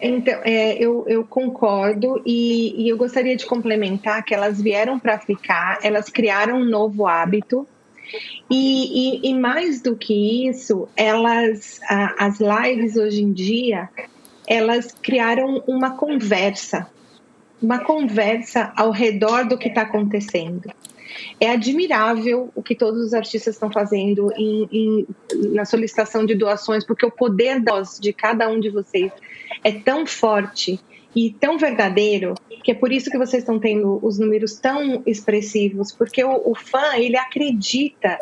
[0.00, 5.18] então, é, eu, eu concordo e, e eu gostaria de complementar que elas vieram para
[5.18, 7.66] ficar, elas criaram um novo hábito
[8.50, 11.80] e, e, e, mais do que isso, elas,
[12.18, 13.88] as lives hoje em dia,
[14.46, 16.86] elas criaram uma conversa,
[17.62, 20.70] uma conversa ao redor do que está acontecendo.
[21.40, 25.06] É admirável o que todos os artistas estão fazendo em, em,
[25.52, 27.60] na solicitação de doações, porque o poder
[28.00, 29.12] de cada um de vocês
[29.62, 30.80] é tão forte
[31.14, 35.92] e tão verdadeiro que é por isso que vocês estão tendo os números tão expressivos,
[35.92, 38.18] porque o, o fã ele acredita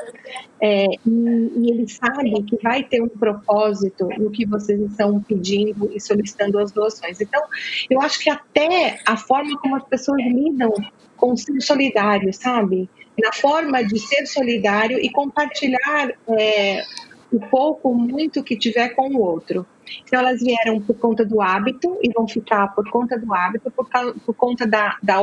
[0.60, 5.90] é, e, e, ele sabe que vai ter um propósito no que vocês estão pedindo
[5.94, 7.20] e solicitando as doações.
[7.20, 7.40] Então,
[7.88, 10.72] eu acho que até a forma como as pessoas lidam
[11.16, 12.90] com ser solidário, sabe?
[13.16, 16.82] Na forma de ser solidário e compartilhar é,
[17.32, 19.66] o pouco, muito que tiver com o outro.
[20.02, 23.88] Então, elas vieram por conta do hábito e vão ficar por conta do hábito, por,
[24.24, 25.18] por conta da, da,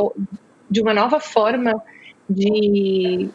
[0.69, 1.81] de uma nova forma
[2.29, 3.29] de,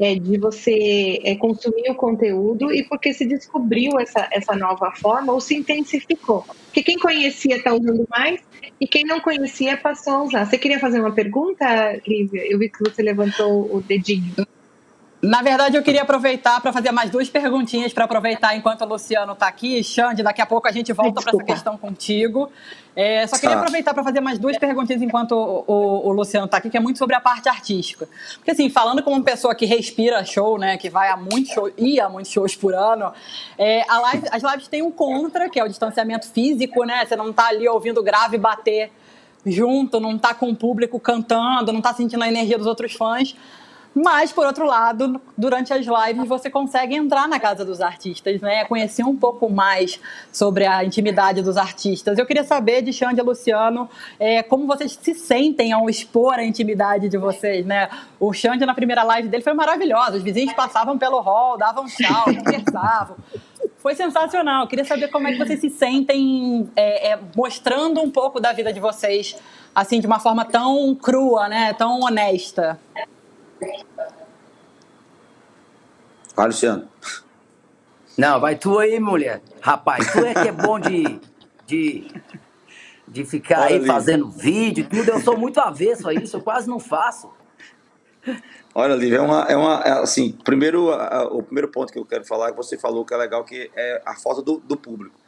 [0.00, 5.32] é, de você é, consumir o conteúdo e porque se descobriu essa, essa nova forma
[5.32, 6.44] ou se intensificou.
[6.64, 8.40] Porque quem conhecia está usando mais
[8.80, 10.44] e quem não conhecia passou a usar.
[10.46, 12.50] Você queria fazer uma pergunta, Lívia?
[12.50, 14.34] Eu vi que você levantou o dedinho.
[15.20, 19.32] Na verdade, eu queria aproveitar para fazer mais duas perguntinhas para aproveitar enquanto o Luciano
[19.32, 19.82] está aqui.
[19.82, 22.48] Xande, daqui a pouco a gente volta para essa questão contigo.
[22.94, 23.62] É, só queria tá.
[23.62, 26.80] aproveitar para fazer mais duas perguntinhas enquanto o, o, o Luciano está aqui, que é
[26.80, 28.08] muito sobre a parte artística.
[28.36, 31.72] Porque, assim, falando como uma pessoa que respira show, né, que vai a muitos shows,
[31.76, 33.12] ia a muitos shows por ano,
[33.58, 37.04] é, live, as lives têm um contra, que é o distanciamento físico, né?
[37.04, 38.92] Você não está ali ouvindo grave bater
[39.44, 43.34] junto, não está com o público cantando, não está sentindo a energia dos outros fãs.
[44.00, 48.64] Mas, por outro lado, durante as lives você consegue entrar na casa dos artistas, né?
[48.64, 49.98] Conhecer um pouco mais
[50.32, 52.16] sobre a intimidade dos artistas.
[52.16, 56.44] Eu queria saber de Xande e Luciano é, como vocês se sentem ao expor a
[56.44, 57.88] intimidade de vocês, né?
[58.20, 60.18] O Xande, na primeira live dele, foi maravilhoso.
[60.18, 63.16] Os vizinhos passavam pelo hall, davam tchau, conversavam.
[63.78, 64.62] Foi sensacional.
[64.62, 68.52] Eu queria saber como é que vocês se sentem é, é, mostrando um pouco da
[68.52, 69.34] vida de vocês,
[69.74, 71.72] assim, de uma forma tão crua, né?
[71.72, 72.78] Tão honesta.
[76.34, 76.88] Vai, Luciano.
[78.16, 79.42] Não, vai tu aí, mulher.
[79.60, 81.20] Rapaz, tu é que é bom de,
[81.66, 82.08] de,
[83.06, 85.10] de ficar Olha, aí fazendo vídeo e tudo.
[85.10, 87.30] Eu sou muito avesso a isso, eu quase não faço.
[88.74, 92.04] Olha, Lívia, é uma, é uma é assim, primeiro, a, o primeiro ponto que eu
[92.04, 94.76] quero falar é que você falou que é legal, que é a falta do, do
[94.76, 95.18] público.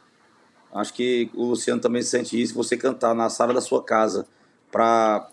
[0.73, 4.25] Acho que o Luciano também sente isso, você cantar na sala da sua casa
[4.71, 5.27] para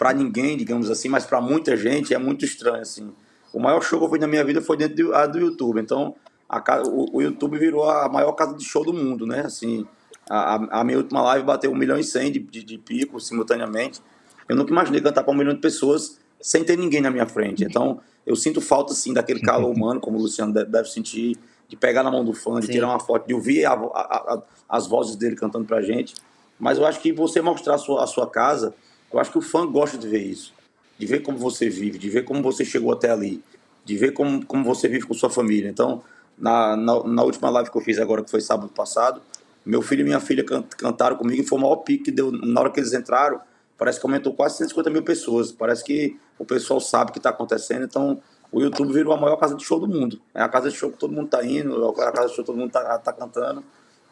[0.00, 3.12] para ninguém, digamos assim, mas para muita gente é muito estranho, assim.
[3.52, 5.78] O maior show que eu fui na minha vida foi dentro do, a do YouTube,
[5.78, 6.14] então
[6.48, 9.40] a, o, o, YouTube virou a maior casa de show do mundo, né?
[9.40, 9.86] Assim,
[10.30, 14.00] a, a minha última live bateu um milhão e cem de, de, de pico simultaneamente.
[14.48, 17.62] Eu nunca imaginei cantar para um milhão de pessoas sem ter ninguém na minha frente.
[17.62, 21.36] Então, eu sinto falta, sim, daquele calor humano, como o Luciano deve sentir,
[21.68, 22.72] de pegar na mão do fã, de sim.
[22.72, 26.14] tirar uma foto, de ouvir a, a, a, as vozes dele cantando pra gente.
[26.58, 28.74] Mas eu acho que você mostrar a sua, a sua casa
[29.12, 30.52] eu acho que o fã gosta de ver isso,
[30.98, 33.42] de ver como você vive, de ver como você chegou até ali,
[33.84, 35.68] de ver como, como você vive com sua família.
[35.68, 36.02] Então,
[36.38, 39.20] na, na, na última live que eu fiz agora, que foi sábado passado,
[39.64, 40.44] meu filho e minha filha
[40.76, 42.32] cantaram comigo e foi o maior pique que deu.
[42.32, 43.40] Na hora que eles entraram,
[43.76, 45.52] parece que aumentou quase 150 mil pessoas.
[45.52, 47.84] Parece que o pessoal sabe o que está acontecendo.
[47.84, 48.20] Então,
[48.50, 50.20] o YouTube virou a maior casa de show do mundo.
[50.34, 52.44] É a casa de show que todo mundo está indo, é a casa de show
[52.44, 53.62] que todo mundo está tá cantando.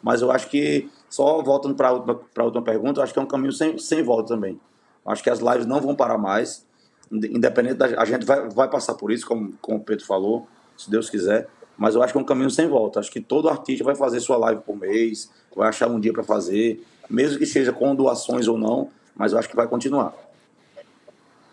[0.01, 3.27] Mas eu acho que, só voltando para a última pergunta, eu acho que é um
[3.27, 4.59] caminho sem, sem volta também.
[5.05, 6.65] Acho que as lives não vão parar mais.
[7.11, 7.85] Independente da.
[8.01, 11.47] A gente vai, vai passar por isso, como, como o Pedro falou, se Deus quiser.
[11.77, 12.99] mas eu acho que é um caminho sem volta.
[12.99, 16.23] Acho que todo artista vai fazer sua live por mês, vai achar um dia para
[16.23, 20.13] fazer, mesmo que seja com doações ou não, mas eu acho que vai continuar.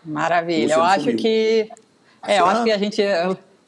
[0.05, 0.73] Maravilha.
[0.73, 1.17] Eu acho sumiu.
[1.17, 1.69] que.
[2.25, 3.01] É, eu acho que a gente.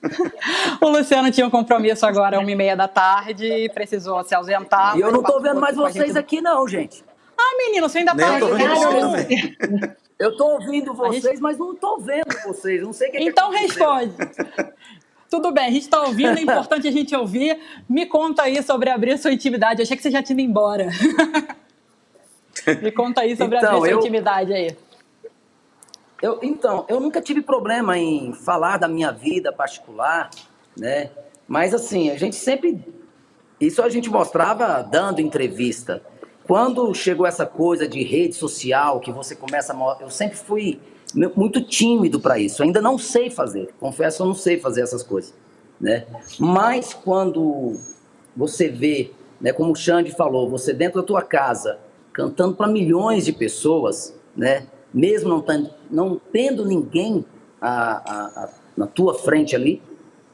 [0.81, 4.97] o Luciano tinha um compromisso agora, uma e meia da tarde, e precisou se ausentar.
[4.97, 6.17] E eu não tô vendo mais vocês gente...
[6.17, 7.03] aqui, não, gente.
[7.39, 8.39] Ah, menino, você ainda tá.
[8.39, 8.49] Eu,
[10.19, 11.39] eu tô ouvindo vocês, gente...
[11.39, 12.81] mas não tô vendo vocês.
[12.81, 14.13] Não sei o que Então que responde.
[15.29, 17.59] Tudo bem, a gente está ouvindo, é importante a gente ouvir.
[17.87, 19.79] Me conta aí sobre abrir sua intimidade.
[19.79, 20.89] Eu achei que você já tinha ido embora.
[22.81, 23.99] Me conta aí sobre então, abrir sua eu...
[23.99, 24.75] intimidade aí.
[26.21, 30.29] Eu, então, eu nunca tive problema em falar da minha vida particular,
[30.75, 31.09] né?
[31.47, 32.83] Mas assim, a gente sempre.
[33.59, 36.01] Isso a gente mostrava dando entrevista.
[36.49, 39.97] Quando chegou essa coisa de rede social, que você começa a.
[40.01, 40.79] Eu sempre fui
[41.35, 42.63] muito tímido para isso.
[42.63, 43.69] Ainda não sei fazer.
[43.79, 45.31] Confesso eu não sei fazer essas coisas,
[45.79, 46.07] né?
[46.39, 47.79] Mas quando
[48.35, 51.77] você vê, né, como o Xande falou, você dentro da tua casa
[52.11, 54.65] cantando para milhões de pessoas, né?
[54.91, 57.23] Mesmo não tendo, não tendo ninguém
[57.61, 59.83] a, a, a, na tua frente ali,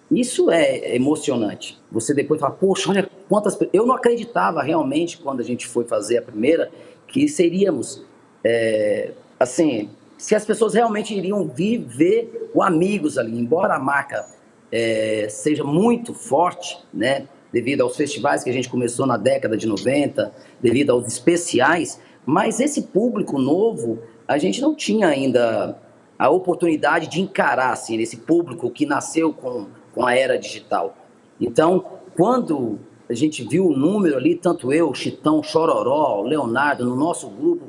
[0.09, 1.79] isso é emocionante.
[1.91, 3.57] Você depois fala, poxa, olha quantas.
[3.73, 6.71] Eu não acreditava realmente quando a gente foi fazer a primeira
[7.07, 8.03] que seríamos,
[8.43, 14.25] é, assim, se as pessoas realmente iriam vir ver o Amigos ali, embora a marca
[14.71, 19.67] é, seja muito forte, né, devido aos festivais que a gente começou na década de
[19.67, 25.79] 90, devido aos especiais, mas esse público novo, a gente não tinha ainda
[26.17, 30.95] a oportunidade de encarar assim, esse público que nasceu com, com a era digital.
[31.39, 31.83] Então,
[32.15, 32.77] quando
[33.09, 37.65] a gente viu o número ali, tanto eu, Chitão, Chororó, Leonardo, no nosso grupo,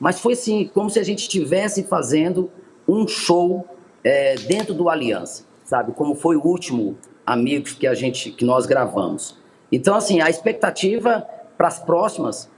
[0.00, 2.50] mas foi assim, como se a gente estivesse fazendo
[2.88, 3.66] um show
[4.02, 5.92] é, dentro do Aliança, sabe?
[5.92, 9.36] Como foi o último Amigos que a gente, que nós gravamos.
[9.72, 11.26] Então, assim, a expectativa
[11.58, 12.48] para as próximas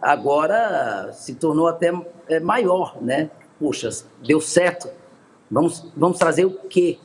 [0.00, 1.92] agora se tornou até
[2.28, 3.28] é, maior, né?
[3.58, 3.90] Puxa,
[4.24, 4.88] deu certo.
[5.50, 7.00] Vamos, vamos trazer o que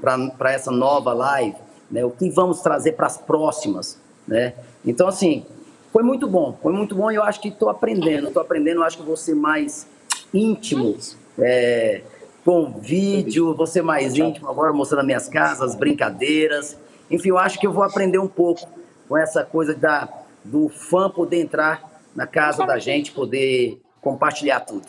[0.00, 1.56] para essa nova live?
[1.90, 2.04] Né?
[2.04, 3.98] O que vamos trazer para as próximas?
[4.26, 4.54] Né?
[4.84, 5.44] Então, assim,
[5.92, 8.84] foi muito bom, foi muito bom e eu acho que estou aprendendo, estou aprendendo, eu
[8.84, 9.86] acho que vou ser mais
[10.32, 10.96] íntimo,
[11.38, 12.02] é,
[12.44, 16.76] com vídeo, vou ser mais íntimo agora mostrando minhas casas, brincadeiras,
[17.10, 18.68] enfim, eu acho que eu vou aprender um pouco
[19.08, 20.08] com essa coisa da,
[20.44, 24.86] do fã poder entrar na casa da gente, poder compartilhar tudo.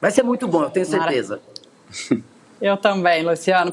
[0.00, 1.40] Vai ser muito bom, eu tenho certeza.
[2.60, 3.72] Eu também, Luciano.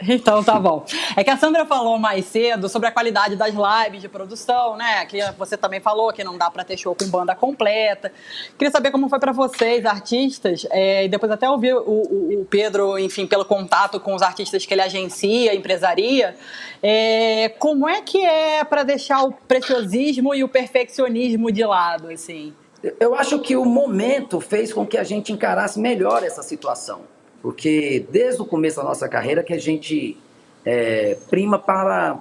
[0.08, 0.84] Então tá bom.
[1.16, 5.04] É que a Sandra falou mais cedo sobre a qualidade das lives de produção, né?
[5.06, 8.12] Que você também falou que não dá para ter show com banda completa.
[8.58, 12.44] Queria saber como foi para vocês, artistas, é, e depois até ouvir o, o, o,
[12.46, 16.36] Pedro, enfim, pelo contato com os artistas que ele agencia, empresaria.
[16.82, 22.54] É, como é que é para deixar o preciosismo e o perfeccionismo de lado, assim?
[22.98, 27.02] Eu acho que o momento fez com que a gente encarasse melhor essa situação
[27.42, 30.16] porque desde o começo da nossa carreira que a gente
[30.64, 32.18] é, prima para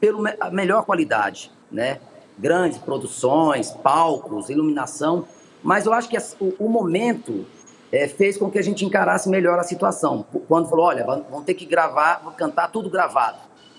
[0.00, 2.00] pelo, a melhor qualidade, né?
[2.38, 5.26] Grandes produções, palcos, iluminação,
[5.62, 7.46] mas eu acho que o, o momento
[7.90, 10.26] é, fez com que a gente encarasse melhor a situação.
[10.48, 13.38] Quando falou, olha, vão ter que gravar, vou cantar tudo gravado,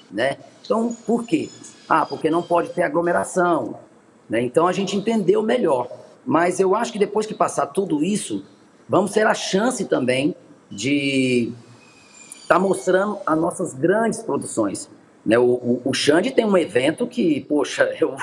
[0.09, 0.37] né?
[0.63, 1.49] Então, por quê?
[1.87, 3.77] Ah, porque não pode ter aglomeração,
[4.29, 4.41] né?
[4.41, 5.87] Então a gente entendeu melhor.
[6.25, 8.43] Mas eu acho que depois que passar tudo isso,
[8.89, 10.35] vamos ter a chance também
[10.69, 11.51] de
[12.41, 14.89] estar tá mostrando as nossas grandes produções.
[15.25, 15.37] Né?
[15.37, 18.15] O, o, o Xande tem um evento que, poxa, eu,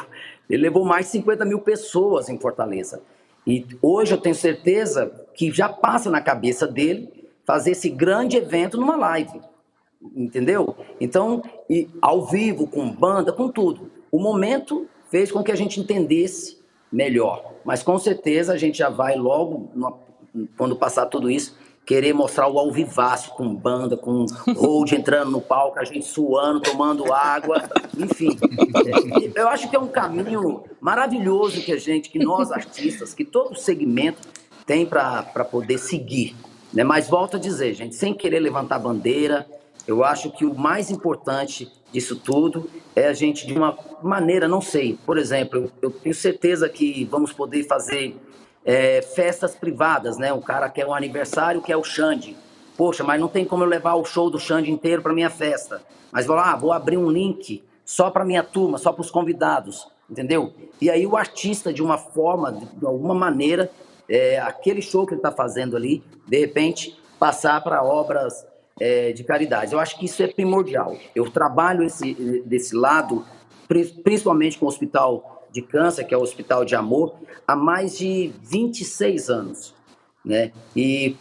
[0.49, 3.03] ele levou mais de 50 mil pessoas em Fortaleza.
[3.47, 7.11] E hoje eu tenho certeza que já passa na cabeça dele
[7.45, 9.41] fazer esse grande evento numa live.
[10.15, 10.77] Entendeu?
[11.01, 13.91] Então, e ao vivo, com banda, com tudo.
[14.11, 16.59] O momento fez com que a gente entendesse
[16.91, 17.53] melhor.
[17.65, 19.71] Mas com certeza a gente já vai logo,
[20.57, 24.25] quando passar tudo isso, querer mostrar o alvivaço com banda, com
[24.57, 28.39] hold entrando no palco, a gente suando, tomando água, enfim.
[29.35, 33.57] Eu acho que é um caminho maravilhoso que a gente, que nós artistas, que todo
[33.57, 34.29] segmento
[34.65, 36.37] tem para poder seguir.
[36.73, 36.85] Né?
[36.85, 39.47] Mas volto a dizer, gente, sem querer levantar bandeira,
[39.87, 44.61] Eu acho que o mais importante disso tudo é a gente, de uma maneira, não
[44.61, 48.15] sei, por exemplo, eu, eu tenho certeza que vamos poder fazer
[48.65, 50.33] é, festas privadas, né?
[50.33, 52.37] O cara quer um aniversário, quer o Xande.
[52.77, 55.83] Poxa, mas não tem como eu levar o show do Xande inteiro para minha festa.
[56.11, 59.89] Mas vou lá, vou abrir um link só para minha turma, só para os convidados,
[60.09, 60.53] entendeu?
[60.81, 63.71] E aí o artista, de uma forma, de alguma maneira,
[64.09, 68.47] é, aquele show que ele está fazendo ali, de repente, passar para obras
[68.81, 69.73] é, de caridade.
[69.73, 70.97] Eu acho que isso é primordial.
[71.15, 73.25] Eu trabalho esse, desse lado,
[74.03, 77.15] principalmente com o Hospital de Câncer, que é o Hospital de Amor,
[77.47, 79.75] há mais de 26 anos.
[80.25, 80.53] Né?
[80.75, 81.17] E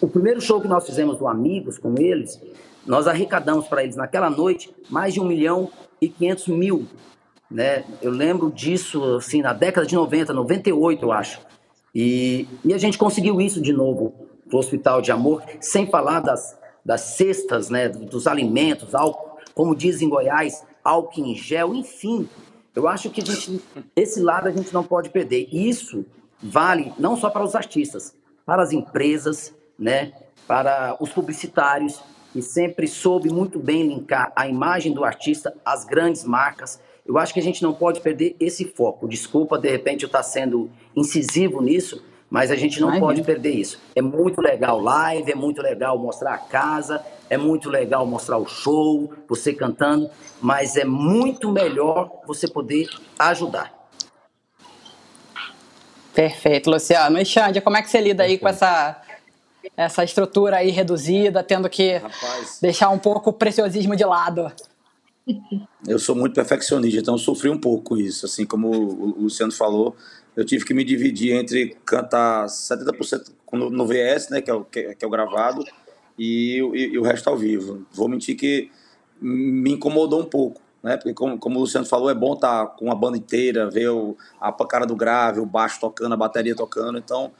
[0.00, 2.40] o, primeiro show que nós fizemos do Amigos com eles,
[2.86, 5.70] nós arrecadamos para eles naquela noite mais de 1 milhão
[6.00, 6.86] e 500 mil.
[7.50, 7.84] Né?
[8.00, 11.40] Eu lembro disso assim, na década de 90, 98, eu acho.
[11.94, 16.20] E, e a gente conseguiu isso de novo para o Hospital de Amor, sem falar
[16.20, 22.28] das, das cestas, né, dos alimentos, álcool, como dizem em Goiás, álcool em gel, enfim.
[22.76, 23.58] Eu acho que gente,
[23.96, 25.48] esse lado a gente não pode perder.
[25.50, 26.04] Isso
[26.42, 28.14] vale não só para os artistas,
[28.44, 30.12] para as empresas, né,
[30.46, 32.02] para os publicitários,
[32.34, 36.78] que sempre soube muito bem linkar a imagem do artista às grandes marcas.
[37.06, 39.08] Eu acho que a gente não pode perder esse foco.
[39.08, 43.52] Desculpa, de repente, eu estar sendo incisivo nisso, mas a gente não Ai, pode perder
[43.52, 43.78] isso.
[43.94, 48.46] É muito legal live, é muito legal mostrar a casa, é muito legal mostrar o
[48.46, 50.10] show, você cantando,
[50.40, 53.72] mas é muito melhor você poder ajudar.
[56.12, 57.18] Perfeito, Luciano.
[57.18, 59.02] E Xande, como é que você lida aí com essa,
[59.76, 64.50] essa estrutura aí reduzida, tendo que Rapaz, deixar um pouco o preciosismo de lado?
[65.86, 68.24] Eu sou muito perfeccionista, então sofri um pouco com isso.
[68.24, 69.96] Assim como o Luciano falou,
[70.36, 74.96] eu tive que me dividir entre cantar 70% no VS, né, que é o, que
[75.00, 75.64] é o gravado,
[76.18, 77.86] e, e, e, o resto ao vivo.
[77.92, 78.70] Vou mentir que
[79.20, 82.72] me incomodou um pouco, né, porque como, como o Luciano falou, é bom estar tá
[82.72, 86.54] com a banda inteira, ver o, a cara do grave, o baixo tocando, a bateria
[86.54, 87.32] tocando, então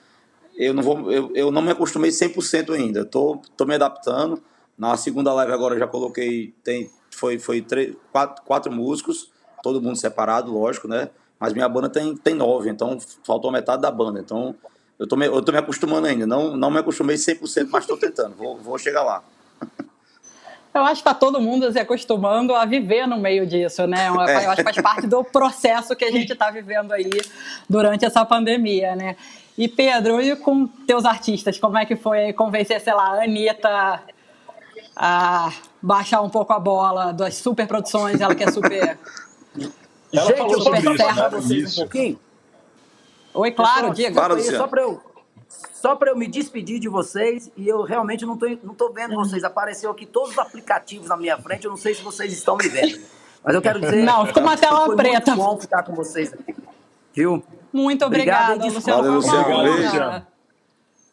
[0.57, 4.43] eu não vou, eu, eu não me acostumei 100% ainda, tô, tô me adaptando.
[4.79, 9.31] Na segunda live agora já coloquei, tem, foi, foi três, quatro, quatro músicos,
[9.63, 13.91] todo mundo separado, lógico, né, mas minha banda tem, tem nove, então faltou metade da
[13.91, 14.21] banda.
[14.21, 14.55] Então
[14.99, 16.27] eu tô me, eu tô me acostumando ainda.
[16.27, 18.35] Não, não me acostumei 100%, mas estou tentando.
[18.35, 19.23] Vou, vou chegar lá.
[20.75, 24.09] Eu acho que está todo mundo se acostumando a viver no meio disso, né?
[24.09, 24.47] Eu é.
[24.47, 27.11] acho que faz parte do processo que a gente está vivendo aí
[27.69, 29.17] durante essa pandemia, né?
[29.57, 34.03] E Pedro, e com teus artistas, como é que foi convencer, sei lá, a Anitta
[34.95, 38.99] a baixar um pouco a bola das super produções, ela que é super
[40.13, 42.19] ela Gente, eu posso encerrar vocês um pouquinho?
[43.35, 43.93] Oi, claro.
[44.15, 45.01] Fala, só para eu,
[45.73, 49.15] só para eu me despedir de vocês e eu realmente não tô, não tô vendo
[49.15, 49.45] vocês.
[49.45, 52.69] Apareceu aqui todos os aplicativos na minha frente, eu não sei se vocês estão me
[52.69, 53.01] vendo.
[53.45, 54.03] Mas eu quero dizer.
[54.03, 55.35] Não, ficou uma tela foi preta.
[55.35, 56.55] Muito bom ficar com vocês aqui.
[57.15, 57.45] Viu?
[57.73, 59.21] Muito obrigada, Luciano.
[59.21, 60.27] Valeu, Luciano.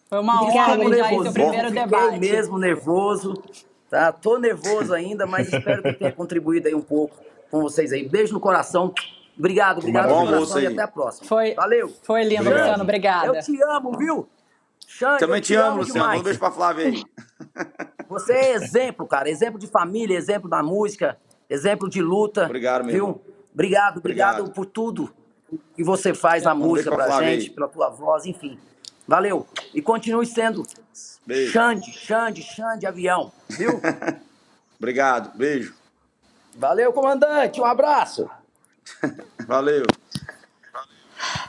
[0.10, 2.20] Foi uma honra beijar esse primeiro Fiquei debate.
[2.20, 3.44] mesmo nervoso.
[3.90, 4.12] Tá?
[4.12, 7.16] Tô nervoso ainda, mas espero que tenha contribuído aí um pouco
[7.54, 8.10] com vocês aí.
[8.10, 8.92] Beijo no coração.
[9.38, 11.28] Obrigado, obrigado Bom, coração e até a próxima.
[11.28, 11.88] Foi, Valeu.
[12.02, 12.60] Foi lindo, obrigado.
[12.60, 12.84] Luciano.
[12.84, 13.28] Obrigada.
[13.28, 14.30] Eu te amo, viu?
[14.88, 16.20] Xande, Também te, te amo, Luciano.
[16.20, 17.04] Um beijo pra Flávia aí.
[18.10, 19.30] Você é exemplo, cara.
[19.30, 21.16] Exemplo de família, exemplo da música,
[21.48, 22.46] exemplo de luta.
[22.46, 23.22] Obrigado, meu viu?
[23.54, 25.14] Obrigado, obrigado, obrigado, por tudo
[25.76, 27.50] que você faz na um música pra, pra gente, aí.
[27.52, 28.58] pela tua voz, enfim.
[29.08, 29.46] Valeu.
[29.76, 30.64] E continue sendo
[31.26, 31.52] beijo.
[31.52, 33.80] Xande, Xande, Xande Avião, viu?
[34.80, 35.38] obrigado.
[35.38, 35.83] Beijo.
[36.56, 37.60] Valeu, comandante.
[37.60, 38.30] Um abraço.
[39.48, 39.86] Valeu.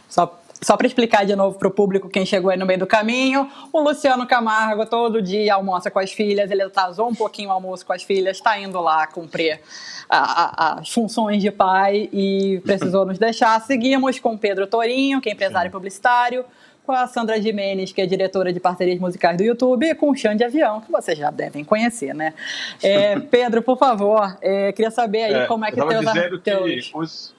[0.08, 2.86] Só, só para explicar de novo para o público quem chegou aí no meio do
[2.86, 7.52] caminho, o Luciano Camargo todo dia almoça com as filhas, ele atrasou um pouquinho o
[7.52, 9.60] almoço com as filhas, está indo lá cumprir
[10.08, 13.60] a, a, as funções de pai e precisou nos deixar.
[13.60, 16.44] Seguimos com Pedro Torinho, que é empresário publicitário,
[16.84, 20.16] com a Sandra Jimenez, que é diretora de parcerias musicais do YouTube, e com o
[20.16, 22.34] Xande Avião, que vocês já devem conhecer, né?
[22.82, 26.38] É, Pedro, por favor, é, queria saber aí é, como é que eu teus, dizendo
[26.38, 26.88] teus...
[26.88, 27.34] que os,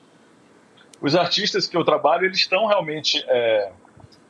[1.00, 3.70] os artistas que eu trabalho, eles estão realmente é,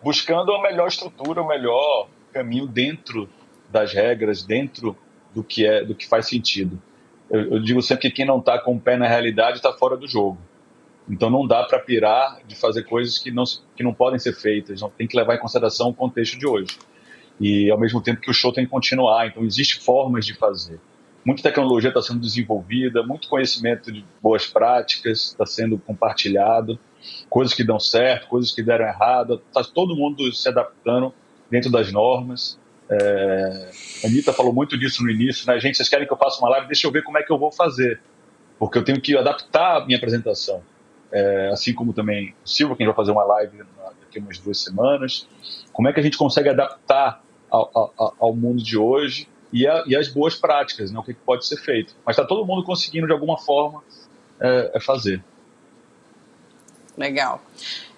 [0.03, 3.29] buscando a melhor estrutura, o melhor caminho dentro
[3.69, 4.97] das regras, dentro
[5.33, 6.81] do que é, do que faz sentido.
[7.29, 9.95] Eu, eu digo sempre que quem não está com o pé na realidade está fora
[9.95, 10.37] do jogo.
[11.09, 13.43] Então não dá para pirar de fazer coisas que não,
[13.75, 16.77] que não podem ser feitas, não tem que levar em consideração o contexto de hoje.
[17.39, 20.79] E ao mesmo tempo que o show tem que continuar, então existem formas de fazer.
[21.23, 26.79] Muita tecnologia está sendo desenvolvida, muito conhecimento de boas práticas está sendo compartilhado,
[27.29, 31.13] coisas que dão certo, coisas que deram errado, está todo mundo se adaptando
[31.49, 32.59] dentro das normas.
[32.89, 33.71] É,
[34.03, 35.59] a Anitta falou muito disso no início, né?
[35.59, 36.67] Gente, vocês querem que eu faça uma live?
[36.67, 37.99] Deixa eu ver como é que eu vou fazer.
[38.59, 40.61] Porque eu tenho que adaptar a minha apresentação.
[41.11, 43.63] É, assim como também o Silva, que a gente vai fazer uma live
[44.01, 45.27] daqui umas duas semanas.
[45.71, 49.83] Como é que a gente consegue adaptar ao, ao, ao mundo de hoje e, a,
[49.85, 50.99] e, as boas práticas, né?
[50.99, 51.95] o que pode ser feito.
[52.05, 53.83] Mas está todo mundo conseguindo, de alguma forma,
[54.39, 55.23] é, é fazer.
[56.97, 57.41] Legal.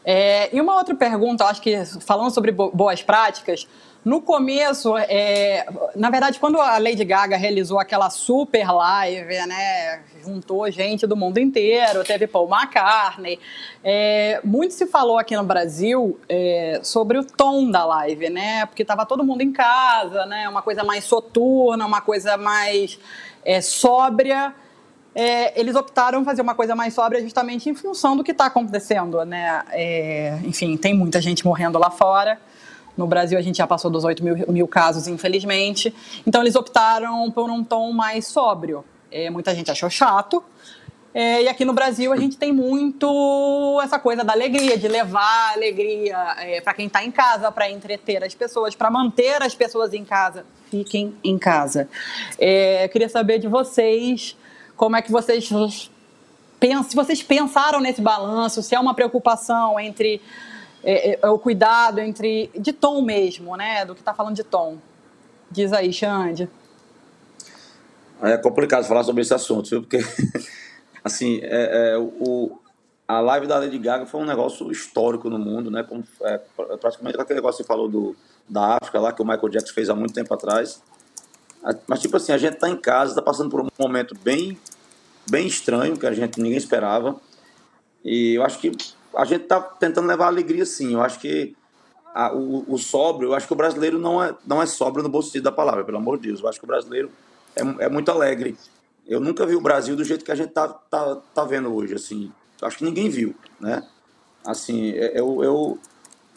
[0.09, 3.67] É, e uma outra pergunta, acho que falando sobre boas práticas,
[4.05, 10.71] no começo, é, na verdade, quando a Lady Gaga realizou aquela super live, né, juntou
[10.71, 13.37] gente do mundo inteiro, teve Paul McCartney,
[13.83, 18.83] é, muito se falou aqui no Brasil é, sobre o tom da live, né, porque
[18.83, 22.97] estava todo mundo em casa, né, uma coisa mais soturna, uma coisa mais
[23.43, 24.55] é, sóbria,
[25.19, 29.25] é, eles optaram fazer uma coisa mais sóbria justamente em função do que está acontecendo,
[29.25, 29.63] né?
[29.71, 32.39] É, enfim, tem muita gente morrendo lá fora.
[32.95, 35.91] No Brasil, a gente já passou dos 8 mil, mil casos, infelizmente.
[36.25, 38.85] Então, eles optaram por um tom mais sóbrio.
[39.11, 40.43] É, muita gente achou chato.
[41.15, 45.53] É, e aqui no Brasil, a gente tem muito essa coisa da alegria, de levar
[45.53, 49.95] alegria é, para quem está em casa, para entreter as pessoas, para manter as pessoas
[49.95, 50.45] em casa.
[50.69, 51.89] Fiquem em casa.
[52.37, 54.37] É, eu queria saber de vocês
[54.77, 55.51] como é que vocês
[56.59, 60.21] pensam, se vocês pensaram nesse balanço, se é uma preocupação entre
[60.83, 63.83] é, é, é, o cuidado entre de tom mesmo, né?
[63.83, 64.77] Do que está falando de tom.
[65.49, 66.47] Diz aí, Xande.
[68.21, 69.81] É complicado falar sobre esse assunto, viu?
[69.81, 69.99] Porque,
[71.03, 72.59] assim, é, é, o,
[73.07, 75.83] a live da Lady Gaga foi um negócio histórico no mundo, né?
[75.83, 76.37] Como, é,
[76.79, 78.15] praticamente aquele negócio que você falou do,
[78.47, 80.81] da África lá, que o Michael Jackson fez há muito tempo atrás.
[81.87, 84.57] Mas, tipo assim, a gente tá em casa, tá passando por um momento bem,
[85.29, 87.19] bem estranho, que a gente ninguém esperava.
[88.03, 88.71] E eu acho que
[89.15, 90.93] a gente tá tentando levar alegria sim.
[90.93, 91.55] Eu acho que
[92.13, 95.09] a, o, o sóbrio, eu acho que o brasileiro não é, não é sóbrio no
[95.09, 96.41] bom sentido da palavra, pelo amor de Deus.
[96.41, 97.11] Eu acho que o brasileiro
[97.55, 98.57] é, é muito alegre.
[99.05, 101.95] Eu nunca vi o Brasil do jeito que a gente tá, tá, tá vendo hoje,
[101.95, 102.31] assim.
[102.61, 103.83] Acho que ninguém viu, né?
[104.45, 105.79] Assim, é, eu, eu,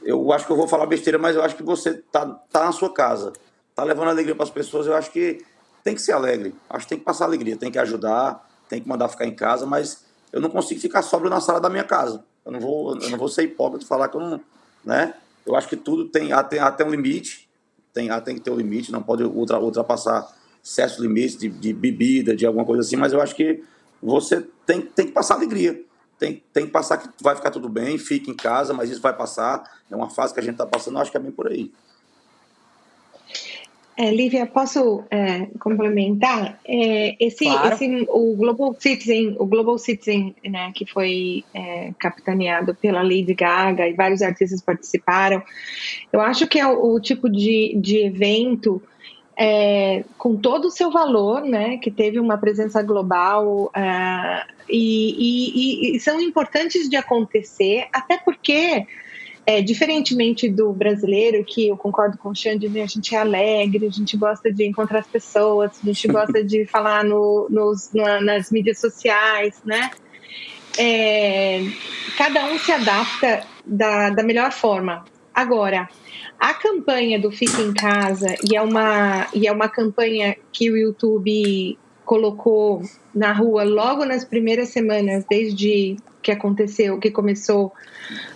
[0.03, 2.73] eu acho que eu vou falar besteira, mas eu acho que você tá, tá na
[2.73, 3.33] sua casa
[3.75, 5.45] tá levando alegria para as pessoas, eu acho que
[5.83, 6.55] tem que ser alegre.
[6.69, 9.67] Acho que tem que passar alegria, tem que ajudar, tem que mandar ficar em casa,
[9.67, 12.25] mas eu não consigo ficar sóbrio na sala da minha casa.
[12.45, 14.41] Eu não vou, eu não vou ser hipócrita e falar que eu não,
[14.85, 15.15] né?
[15.45, 17.49] Eu acho que tudo tem até, até um limite,
[17.93, 20.29] tem, tem que ter um limite, não pode ultra, ultrapassar
[20.63, 23.63] certos limites de, de bebida, de alguma coisa assim, mas eu acho que
[24.03, 25.83] você tem, tem que passar alegria.
[26.19, 29.17] Tem, tem que passar que vai ficar tudo bem, fique em casa, mas isso vai
[29.17, 29.63] passar.
[29.91, 31.73] É uma fase que a gente está passando, eu acho que é bem por aí.
[34.01, 36.59] É, Lívia, posso é, complementar?
[36.67, 37.75] É, esse, claro.
[37.75, 41.45] esse, o Global Citizen, o Global Citizen, né, que foi
[41.99, 45.43] capitaneado pela Lady Gaga e vários artistas participaram,
[46.11, 48.83] eu acho que é o, o tipo de, de evento
[50.17, 56.01] com todo o seu valor, né, que teve uma presença global é, e, e, e
[56.01, 58.87] são importantes de acontecer, até porque
[59.51, 63.85] é, diferentemente do brasileiro, que eu concordo com o Xande, né, a gente é alegre,
[63.85, 68.21] a gente gosta de encontrar as pessoas, a gente gosta de falar no, nos, na,
[68.21, 69.91] nas mídias sociais, né?
[70.79, 71.65] É,
[72.17, 75.05] cada um se adapta da, da melhor forma.
[75.35, 75.89] Agora,
[76.39, 80.77] a campanha do Fique em Casa, e é uma, e é uma campanha que o
[80.77, 81.77] YouTube
[82.11, 82.83] colocou
[83.15, 87.73] na rua logo nas primeiras semanas, desde que aconteceu, que começou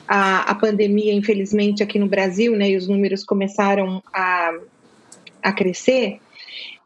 [0.06, 4.56] a, a pandemia, infelizmente, aqui no Brasil, né, e os números começaram a,
[5.42, 6.20] a crescer,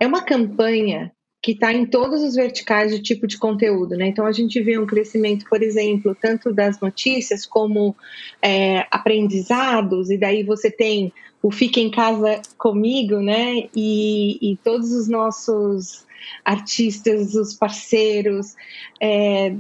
[0.01, 1.13] é uma campanha
[1.43, 4.07] que está em todos os verticais de tipo de conteúdo, né?
[4.07, 7.95] Então a gente vê um crescimento, por exemplo, tanto das notícias como
[8.41, 11.13] é, aprendizados, e daí você tem
[11.43, 13.69] o Fica em Casa comigo, né?
[13.77, 16.08] E, e todos os nossos
[16.45, 18.55] artistas, os parceiros,
[19.01, 19.55] é,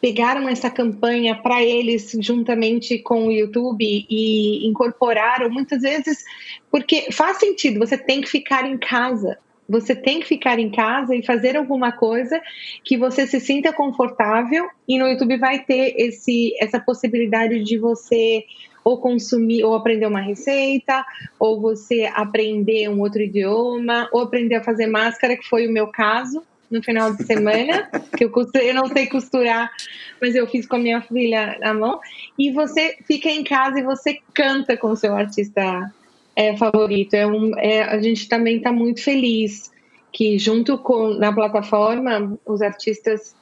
[0.00, 6.24] pegaram essa campanha para eles juntamente com o YouTube e incorporaram muitas vezes
[6.70, 9.38] porque faz sentido, você tem que ficar em casa.
[9.68, 12.40] Você tem que ficar em casa e fazer alguma coisa
[12.82, 18.46] que você se sinta confortável e no YouTube vai ter esse essa possibilidade de você
[18.88, 21.04] ou consumir ou aprender uma receita,
[21.38, 25.88] ou você aprender um outro idioma, ou aprender a fazer máscara, que foi o meu
[25.88, 29.70] caso no final de semana, que eu, costurei, eu não sei costurar,
[30.18, 32.00] mas eu fiz com a minha filha na mão.
[32.38, 35.92] E você fica em casa e você canta com o seu artista
[36.34, 37.12] é, favorito.
[37.12, 39.70] É um, é, a gente também está muito feliz
[40.10, 43.36] que junto com na plataforma os artistas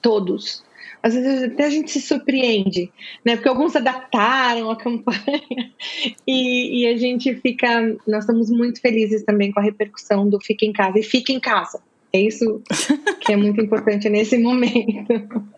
[0.00, 0.64] todos
[1.04, 2.90] às vezes até a gente se surpreende,
[3.22, 3.36] né?
[3.36, 5.70] Porque alguns adaptaram a campanha
[6.26, 7.94] e, e, a gente fica.
[8.08, 11.38] Nós estamos muito felizes também com a repercussão do Fica em Casa e Fica em
[11.38, 11.82] Casa.
[12.10, 12.62] É isso
[13.20, 15.44] que é muito importante nesse momento.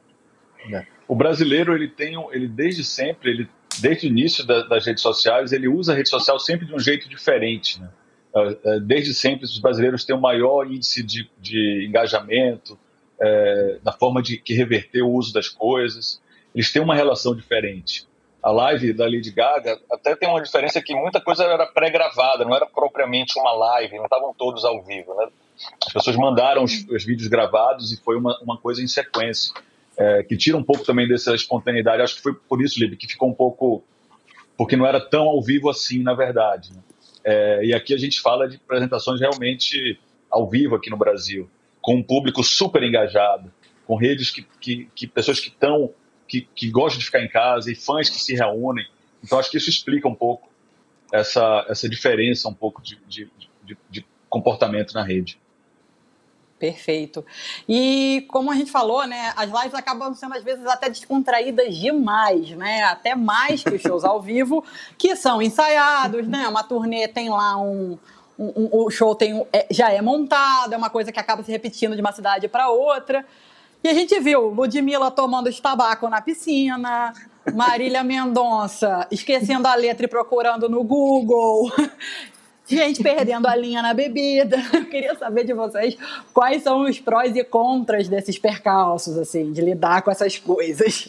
[0.68, 0.84] É.
[1.07, 5.68] O brasileiro, ele tem, ele desde sempre, ele, desde o início das redes sociais, ele
[5.68, 7.88] usa a rede social sempre de um jeito diferente, né?
[8.34, 12.76] É, é, desde sempre, os brasileiros têm o um maior índice de, de engajamento,
[13.21, 16.21] é, na forma de que reverter o uso das coisas.
[16.55, 18.07] Eles têm uma relação diferente.
[18.43, 22.55] A live da Lady Gaga até tem uma diferença que muita coisa era pré-gravada, não
[22.55, 25.14] era propriamente uma live, não estavam todos ao vivo.
[25.14, 25.27] Né?
[25.85, 29.53] As pessoas mandaram os, os, vídeos gravados e foi uma, uma coisa em sequência,
[29.97, 32.03] é, que tira um pouco também dessa espontaneidade.
[32.03, 33.83] Acho que foi por isso, Lib, que ficou um pouco.
[34.57, 36.73] porque não era tão ao vivo assim, na verdade.
[36.73, 36.81] Né?
[37.25, 39.99] É, e aqui a gente fala de apresentações realmente
[40.31, 41.51] ao vivo aqui no Brasil
[41.87, 43.53] com um público super engajado,
[43.87, 45.95] com redes que, que, que pessoas que estão
[46.26, 48.84] que, que gostam de ficar em casa e fãs que se reúnem.
[49.22, 50.49] Então acho que isso explica um pouco
[51.12, 53.30] essa, essa diferença um pouco de, de,
[53.62, 55.39] de, de comportamento na rede.
[56.59, 57.24] Perfeito.
[57.68, 62.51] E como a gente falou, né, as lives acabam sendo às vezes até descontraídas demais,
[62.51, 62.82] né?
[62.82, 64.64] Até mais que os shows ao vivo,
[64.99, 66.49] que são ensaiados, né?
[66.49, 67.97] Uma turnê tem lá um,
[68.39, 71.51] um, um, o show tem, é, já é montado, é uma coisa que acaba se
[71.51, 73.24] repetindo de uma cidade para outra.
[73.82, 77.12] E a gente viu Ludmilla tomando tabaco na piscina,
[77.55, 81.70] Marília Mendonça esquecendo a letra e procurando no Google,
[82.66, 84.57] gente perdendo a linha na bebida.
[84.72, 85.97] Eu queria saber de vocês
[86.34, 91.09] quais são os prós e contras desses percalços, assim, de lidar com essas coisas.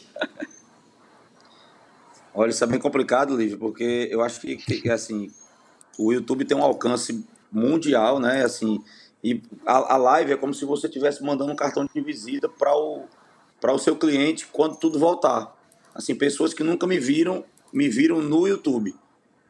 [2.34, 5.32] Olha, isso é bem complicado, Lívia, porque eu acho que, que assim,
[5.98, 8.44] o YouTube tem um alcance mundial, né?
[8.44, 8.82] Assim,
[9.24, 12.76] e a, a live é como se você estivesse mandando um cartão de visita para
[12.76, 13.06] o,
[13.64, 15.56] o seu cliente quando tudo voltar.
[15.94, 17.44] Assim, pessoas que nunca me viram,
[17.74, 18.96] me viram no YouTube.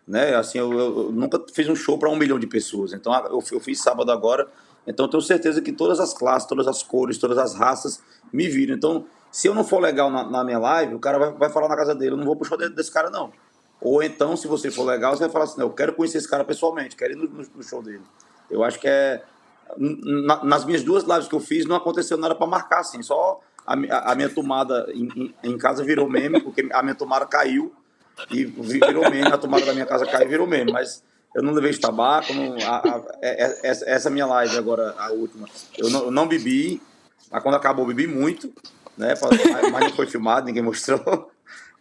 [0.07, 0.33] Né?
[0.35, 2.93] Assim, eu, eu nunca fiz um show para um milhão de pessoas.
[2.93, 4.47] Então, eu, eu fiz sábado agora.
[4.87, 8.73] Então, tenho certeza que todas as classes, todas as cores, todas as raças me viram.
[8.73, 11.67] Então, se eu não for legal na, na minha live, o cara vai, vai falar
[11.67, 13.33] na casa dele: eu não vou pro show desse cara, não.
[13.81, 16.43] Ou então, se você for legal, você vai falar assim: eu quero conhecer esse cara
[16.43, 18.03] pessoalmente, quero ir no, no show dele.
[18.49, 19.23] Eu acho que é.
[19.77, 23.01] Na, nas minhas duas lives que eu fiz, não aconteceu nada para marcar, assim.
[23.03, 23.73] Só a,
[24.11, 27.73] a minha tomada em, em, casa virou meme, porque a minha tomada caiu
[28.31, 29.27] e virou meme.
[29.27, 30.71] A tomada da minha casa caiu e virou meme.
[30.71, 31.03] Mas
[31.35, 32.33] eu não levei tabaco.
[32.33, 35.47] Não, a, a, é, é, essa, essa minha live agora, a última,
[35.77, 36.81] eu não, eu não bebi.
[37.29, 38.51] Mas quando acabou, bebi muito,
[38.97, 39.13] né?
[39.71, 41.29] Mas não foi filmado, ninguém mostrou.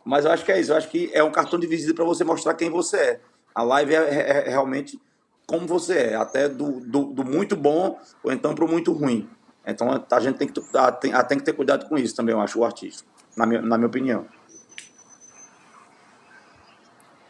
[0.07, 0.71] Mas eu acho que é isso.
[0.71, 3.21] Eu acho que é um cartão de visita para você mostrar quem você é.
[3.53, 5.01] A live é, é, é realmente
[5.47, 9.29] como você é, até do, do, do muito bom ou então para o muito ruim.
[9.67, 10.61] Então a gente tem que,
[11.01, 13.05] tem, tem que ter cuidado com isso também, eu acho, o artista,
[13.37, 14.27] na minha, na minha opinião.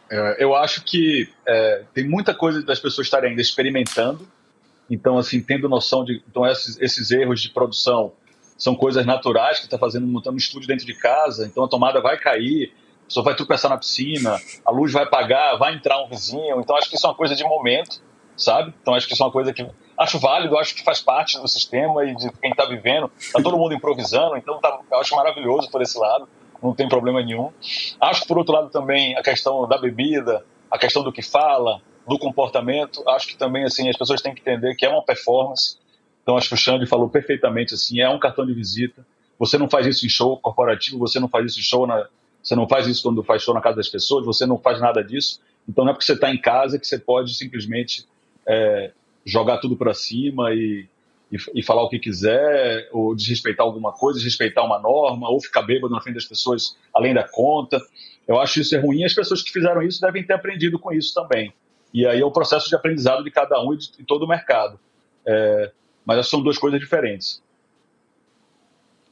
[0.09, 4.27] É, eu acho que é, tem muita coisa das pessoas estarem ainda experimentando,
[4.89, 8.13] então, assim, tendo noção de então, esses, esses erros de produção
[8.57, 12.01] são coisas naturais que está fazendo, montando um estúdio dentro de casa, então a tomada
[12.01, 12.73] vai cair,
[13.07, 16.89] pessoa vai tropeçar na piscina, a luz vai apagar, vai entrar um vizinho, então acho
[16.89, 18.01] que isso é uma coisa de momento,
[18.35, 18.73] sabe?
[18.81, 19.65] Então acho que isso é uma coisa que
[19.97, 23.57] acho válido, acho que faz parte do sistema e de quem está vivendo, tá todo
[23.57, 26.27] mundo improvisando, então tá, acho maravilhoso por esse lado,
[26.61, 27.51] não tem problema nenhum.
[28.01, 31.81] Acho que por outro lado também a questão da bebida, a questão do que fala,
[32.07, 35.77] do comportamento, acho que também assim as pessoas têm que entender que é uma performance,
[36.27, 39.07] então, acho que o Xande falou perfeitamente assim: é um cartão de visita.
[39.39, 42.05] Você não faz isso em show corporativo, você não faz isso em show na.
[42.43, 45.01] Você não faz isso quando faz show na casa das pessoas, você não faz nada
[45.01, 45.39] disso.
[45.69, 48.05] Então, não é porque você está em casa que você pode simplesmente
[48.45, 48.91] é,
[49.25, 50.85] jogar tudo para cima e,
[51.31, 55.61] e, e, falar o que quiser, ou desrespeitar alguma coisa, desrespeitar uma norma, ou ficar
[55.61, 57.79] bêbado na frente das pessoas além da conta.
[58.27, 59.05] Eu acho isso é ruim.
[59.05, 61.53] As pessoas que fizeram isso devem ter aprendido com isso também.
[61.93, 64.27] E aí é o processo de aprendizado de cada um e de, de todo o
[64.27, 64.77] mercado.
[65.25, 65.71] É,
[66.07, 67.43] mas são duas coisas diferentes.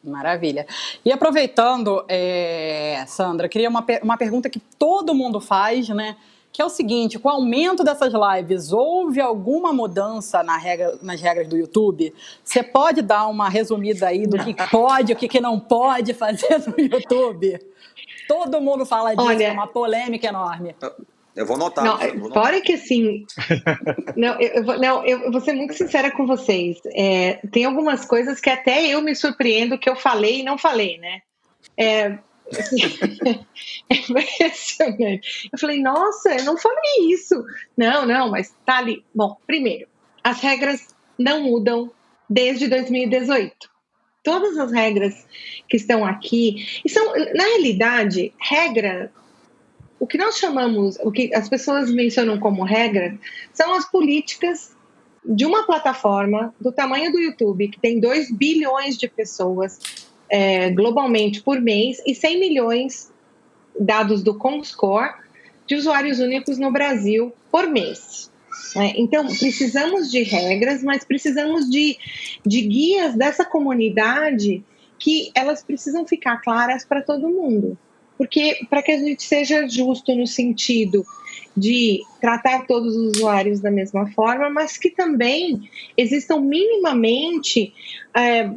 [0.01, 0.65] Maravilha.
[1.03, 6.15] E aproveitando, é, Sandra, queria uma, uma pergunta que todo mundo faz, né?
[6.53, 11.19] Que é o seguinte: com o aumento dessas lives, houve alguma mudança na regra, nas
[11.19, 12.13] regras do YouTube?
[12.43, 16.79] Você pode dar uma resumida aí do que pode, o que, não pode fazer no
[16.79, 17.59] YouTube?
[18.27, 20.75] Todo mundo fala disso, Olha, é uma polêmica enorme.
[21.35, 21.83] Eu vou notar.
[21.83, 22.43] Não, vou notar.
[22.43, 23.25] fora que assim.
[24.15, 26.77] não, eu, eu, não, eu vou ser muito sincera com vocês.
[26.95, 30.97] É, tem algumas coisas que até eu me surpreendo que eu falei e não falei,
[30.97, 31.21] né?
[31.77, 32.17] É,
[32.57, 32.77] assim,
[33.89, 35.49] é impressionante.
[35.51, 37.43] Eu falei, nossa, eu não falei isso.
[37.77, 39.03] Não, não, mas tá ali.
[39.13, 39.87] Bom, primeiro,
[40.23, 41.91] as regras não mudam
[42.29, 43.53] desde 2018.
[44.23, 45.13] todas as regras
[45.69, 49.11] que estão aqui, e são, na realidade, regra,
[49.99, 53.17] o que nós chamamos, o que as pessoas mencionam como regra,
[53.53, 54.75] são as políticas
[55.23, 59.79] de uma plataforma do tamanho do YouTube, que tem 2 bilhões de pessoas
[60.29, 63.11] é, globalmente por mês e 100 milhões,
[63.79, 65.13] dados do Comscore,
[65.65, 68.31] de usuários únicos no Brasil por mês.
[68.75, 68.93] Né?
[68.97, 71.97] Então, precisamos de regras, mas precisamos de,
[72.45, 74.63] de guias dessa comunidade
[74.99, 77.77] que elas precisam ficar claras para todo mundo.
[78.17, 81.05] Porque, para que a gente seja justo no sentido
[81.55, 87.73] de tratar todos os usuários da mesma forma, mas que também existam minimamente
[88.15, 88.51] é,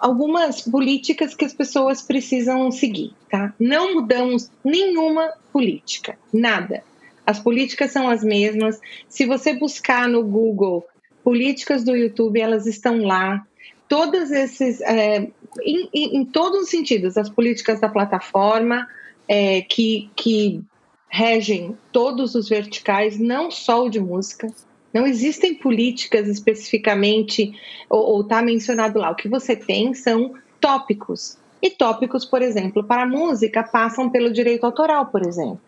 [0.00, 3.54] algumas políticas que as pessoas precisam seguir, tá?
[3.60, 6.82] Não mudamos nenhuma política, nada.
[7.26, 8.80] As políticas são as mesmas.
[9.08, 10.86] Se você buscar no Google
[11.22, 13.46] políticas do YouTube, elas estão lá.
[13.86, 15.28] Todas esses, é,
[15.62, 18.86] em, em, todos os sentidos, as políticas da plataforma
[19.28, 20.62] é, que, que
[21.08, 24.46] regem todos os verticais, não só o de música.
[24.92, 27.52] Não existem políticas especificamente,
[27.88, 29.10] ou está mencionado lá.
[29.10, 31.36] O que você tem são tópicos.
[31.62, 35.60] E tópicos, por exemplo, para a música passam pelo direito autoral, por exemplo.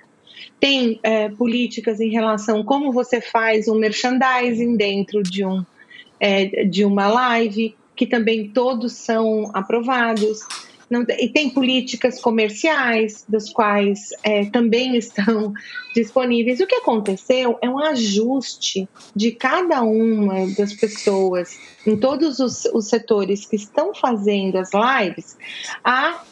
[0.58, 5.64] Tem é, políticas em relação a como você faz um merchandising dentro de, um,
[6.18, 10.40] é, de uma live, que também todos são aprovados.
[10.90, 15.52] Não, e tem políticas comerciais, das quais é, também estão
[15.94, 16.58] disponíveis.
[16.58, 22.88] O que aconteceu é um ajuste de cada uma das pessoas em todos os, os
[22.88, 25.36] setores que estão fazendo as lives
[25.84, 26.24] a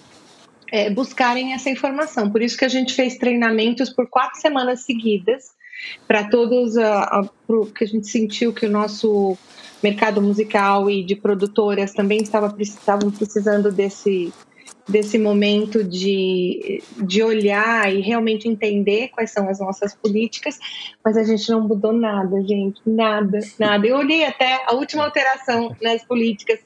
[0.72, 2.28] é, buscarem essa informação.
[2.28, 5.52] Por isso que a gente fez treinamentos por quatro semanas seguidas
[6.06, 9.36] para todos, uh, uh, que a gente sentiu que o nosso
[9.82, 14.32] mercado musical e de produtoras também estava, estavam precisando desse
[14.88, 20.58] desse momento de, de olhar e realmente entender quais são as nossas políticas,
[21.04, 23.86] mas a gente não mudou nada, gente, nada, nada.
[23.86, 26.58] Eu olhei até a última alteração nas políticas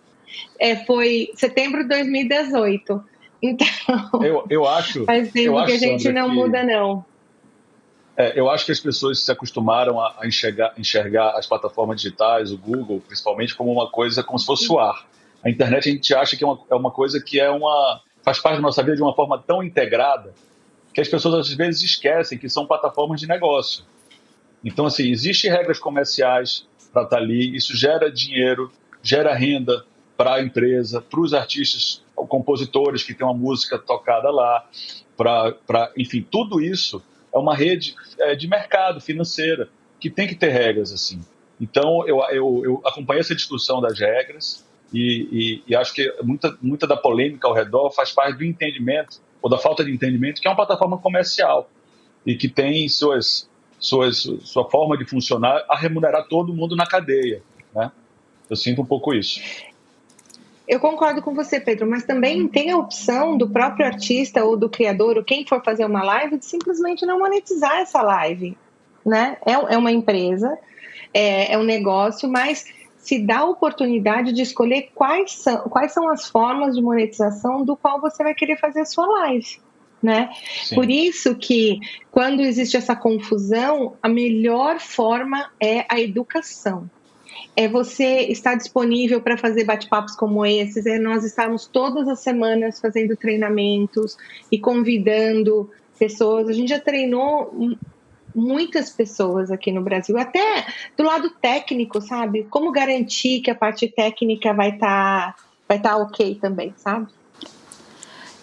[0.59, 3.05] é, foi setembro de 2018.
[3.43, 3.67] Então,
[4.23, 7.05] eu, eu acho, faz tempo eu que acho, a gente Sandra, não que, muda, não.
[8.17, 12.59] É, eu acho que as pessoas se acostumaram a, enxergar, enxergar as plataformas digitais, o
[12.59, 15.07] Google, principalmente, como uma coisa como se fosse o ar.
[15.43, 18.39] A internet a gente acha que é uma, é uma coisa que é uma faz
[18.39, 20.33] parte da nossa vida de uma forma tão integrada
[20.95, 23.85] que as pessoas às vezes esquecem que são plataformas de negócio.
[24.65, 29.85] Então, assim, existem regras comerciais para estar tá ali, isso gera dinheiro, gera renda
[30.17, 34.65] para a empresa, para os artistas, compositores que têm uma música tocada lá,
[35.17, 37.03] para, enfim, tudo isso
[37.35, 39.69] é uma rede é, de mercado financeira
[39.99, 41.21] que tem que ter regras assim.
[41.61, 46.57] Então, eu, eu, eu acompanhei essa discussão das regras, e, e, e, acho que muita,
[46.63, 50.47] muita da polêmica ao redor faz parte do entendimento, ou da falta de entendimento, que
[50.47, 51.69] é uma plataforma comercial
[52.25, 57.43] e que tem suas, suas, sua forma de funcionar a remunerar todo mundo na cadeia.
[57.75, 57.91] Né?
[58.49, 59.41] Eu sinto um pouco isso.
[60.67, 64.69] Eu concordo com você, Pedro, mas também tem a opção do próprio artista ou do
[64.69, 68.57] criador, ou quem for fazer uma live, de simplesmente não monetizar essa live.
[69.05, 69.37] Né?
[69.45, 70.59] É, é uma empresa,
[71.13, 72.65] é, é um negócio, mas
[72.97, 77.77] se dá a oportunidade de escolher quais são, quais são as formas de monetização do
[77.77, 79.61] qual você vai querer fazer a sua live.
[80.03, 80.31] Né?
[80.75, 81.79] Por isso que
[82.11, 86.89] quando existe essa confusão, a melhor forma é a educação.
[87.57, 92.81] É você estar disponível para fazer bate-papos como esses, é nós estarmos todas as semanas
[92.81, 94.17] fazendo treinamentos
[94.51, 96.49] e convidando pessoas.
[96.49, 97.77] A gente já treinou
[98.35, 100.67] muitas pessoas aqui no Brasil, até
[100.97, 102.45] do lado técnico, sabe?
[102.51, 107.07] Como garantir que a parte técnica vai estar tá, vai tá ok também, sabe?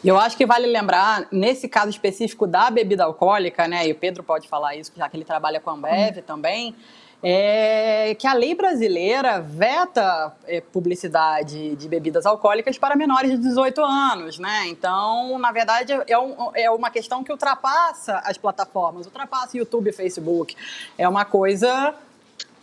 [0.03, 4.23] Eu acho que vale lembrar, nesse caso específico da bebida alcoólica, né, e o Pedro
[4.23, 6.21] pode falar isso, já que ele trabalha com a Ambev hum.
[6.25, 6.75] também,
[7.23, 13.81] é que a lei brasileira veta é, publicidade de bebidas alcoólicas para menores de 18
[13.81, 14.67] anos, né?
[14.67, 20.55] Então, na verdade, é, um, é uma questão que ultrapassa as plataformas, ultrapassa YouTube, Facebook.
[20.97, 21.93] É uma coisa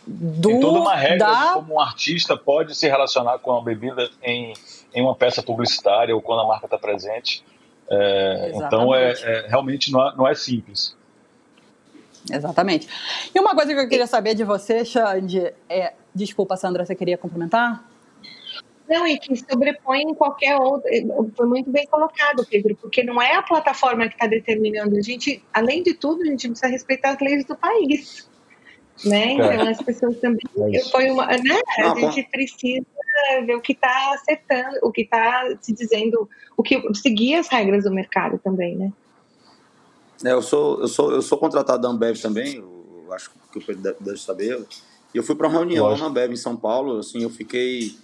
[0.05, 1.47] do, Tem toda uma regra da...
[1.47, 4.53] de como um artista pode se relacionar com a bebida em,
[4.93, 7.45] em uma peça publicitária ou quando a marca está presente.
[7.89, 10.95] É, então, é, é, realmente não é, não é simples.
[12.31, 12.87] Exatamente.
[13.33, 15.93] E uma coisa que eu queria saber de você, Xande, é.
[16.13, 17.85] Desculpa, Sandra, você queria complementar?
[18.89, 20.89] Não, e que sobrepõe em qualquer outro.
[21.37, 24.97] Foi muito bem colocado, Pedro, porque não é a plataforma que está determinando.
[24.97, 28.27] A gente, além de tudo, a gente precisa respeitar as leis do país.
[29.05, 29.33] né?
[29.33, 29.33] É.
[29.33, 30.41] Então as pessoas também
[30.73, 31.61] é foi uma, né?
[31.77, 32.85] A gente precisa
[33.45, 37.83] ver o que está acertando, o que está se dizendo, o que seguir as regras
[37.83, 38.91] do mercado também, né?
[40.23, 43.61] É, eu sou eu sou eu sou contratado da Ambev também, eu acho que o
[43.61, 44.65] Pedro deve saber.
[45.13, 46.03] E eu fui para uma reunião Lógico.
[46.03, 47.95] na Ambev em São Paulo, assim, eu fiquei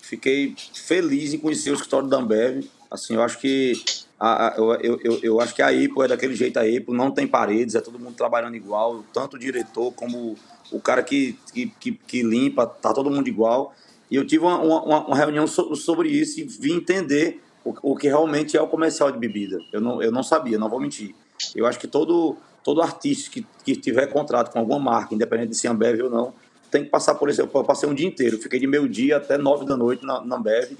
[0.00, 2.64] fiquei feliz em conhecer o escritório da Ambev.
[2.90, 3.74] Assim, eu acho que
[4.18, 7.10] a, a, eu, eu, eu acho que a EPO é daquele jeito a EPO, não
[7.10, 10.36] tem paredes, é todo mundo trabalhando igual, tanto o diretor como
[10.72, 13.74] o cara que, que, que, que limpa, tá todo mundo igual.
[14.10, 17.96] E eu tive uma, uma, uma reunião so, sobre isso e vim entender o, o,
[17.96, 19.58] que realmente é o comercial de bebida.
[19.72, 21.14] Eu não, eu não sabia, não vou mentir.
[21.54, 25.56] Eu acho que todo, todo artista que, que tiver contrato com alguma marca, independente de
[25.56, 26.34] ser Ambev ou não,
[26.70, 27.40] tem que passar por isso.
[27.40, 30.72] Eu passei um dia inteiro, fiquei de meio-dia até nove da noite na, na Ambev.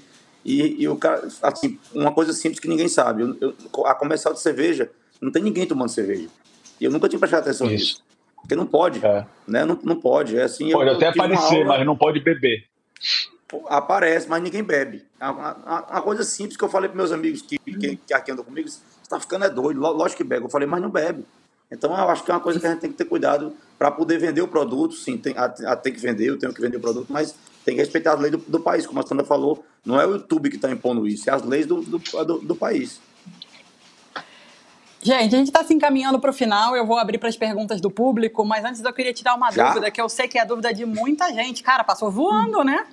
[0.45, 3.23] E, e o cara, assim, uma coisa simples que ninguém sabe.
[3.23, 4.89] Eu, eu, a comercial de cerveja,
[5.21, 6.27] não tem ninguém tomando cerveja.
[6.79, 7.75] E eu nunca tinha prestado atenção isso.
[7.75, 8.03] nisso.
[8.41, 9.25] Porque não pode, é.
[9.47, 9.65] né?
[9.65, 10.37] Não, não pode.
[10.37, 12.65] É assim, pode até aparecer, mas não pode beber.
[13.67, 15.03] Aparece, mas ninguém bebe.
[15.19, 18.69] Uma, coisa simples que eu falei para meus amigos que, que, que aqui andam comigo,
[19.09, 20.45] está ficando é doido, lógico que bebe.
[20.45, 21.25] Eu falei, mas não bebe.
[21.71, 23.91] Então eu acho que é uma coisa que a gente tem que ter cuidado para
[23.91, 24.93] poder vender o produto.
[24.93, 27.35] Sim, tem, a, a, tem que vender, eu tenho que vender o produto, mas
[27.65, 29.63] tem que respeitar as leis do, do país, como a Sandra falou.
[29.83, 32.55] Não é o YouTube que está impondo isso, é as leis do, do, do, do
[32.55, 32.99] país.
[35.01, 36.75] Gente, a gente está se encaminhando para o final.
[36.75, 39.69] Eu vou abrir para as perguntas do público, mas antes eu queria tirar uma Já?
[39.69, 41.63] dúvida, que eu sei que é a dúvida de muita gente.
[41.63, 42.85] Cara, passou voando, né?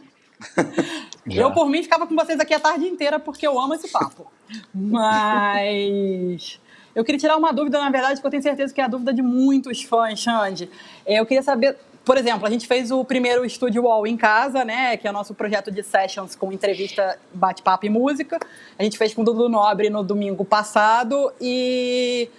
[1.28, 4.30] Eu, por mim, ficava com vocês aqui a tarde inteira, porque eu amo esse papo.
[4.74, 6.60] Mas.
[6.94, 9.12] Eu queria tirar uma dúvida, na verdade, que eu tenho certeza que é a dúvida
[9.12, 10.70] de muitos fãs, Xande.
[11.04, 14.64] É, eu queria saber, por exemplo, a gente fez o primeiro Estúdio Wall em casa,
[14.64, 14.96] né?
[14.96, 18.38] Que é o nosso projeto de sessions com entrevista, bate-papo e música.
[18.78, 22.30] A gente fez com o Dudu Nobre no domingo passado e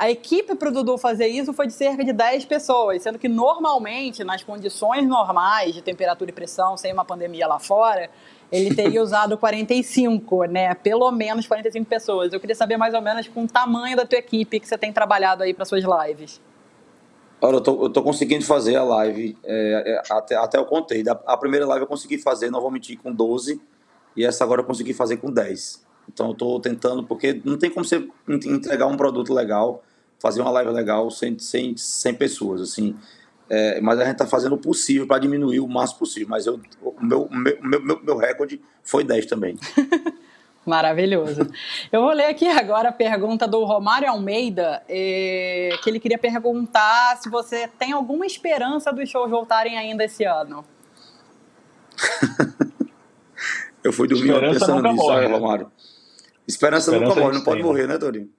[0.00, 3.28] a equipe para o Dudu fazer isso foi de cerca de 10 pessoas, sendo que
[3.28, 8.08] normalmente, nas condições normais de temperatura e pressão, sem uma pandemia lá fora,
[8.50, 10.74] ele teria usado 45, né?
[10.74, 12.32] Pelo menos 45 pessoas.
[12.32, 14.90] Eu queria saber mais ou menos com o tamanho da tua equipe que você tem
[14.90, 16.40] trabalhado aí para suas lives.
[17.42, 21.04] Olha, eu tô, eu tô conseguindo fazer a live, é, é, até, até eu contei.
[21.26, 23.60] A primeira live eu consegui fazer, não vou mentir, com 12,
[24.16, 25.84] e essa agora eu consegui fazer com 10.
[26.08, 29.82] Então eu tô tentando, porque não tem como você entregar um produto legal,
[30.20, 32.94] fazer uma live legal sem, sem, sem pessoas, assim.
[33.48, 36.28] É, mas a gente está fazendo o possível para diminuir o máximo possível.
[36.28, 39.58] Mas eu, o meu, meu, meu, meu recorde foi 10 também.
[40.64, 41.50] Maravilhoso.
[41.90, 47.16] Eu vou ler aqui agora a pergunta do Romário Almeida, é, que ele queria perguntar
[47.16, 50.64] se você tem alguma esperança dos shows voltarem ainda esse ano.
[53.82, 55.34] eu fui dormir esperança pensando nisso, morre, né?
[55.34, 55.72] Romário.
[56.46, 58.30] Esperança, esperança nunca morre, não pode morrer, né, Dorinho?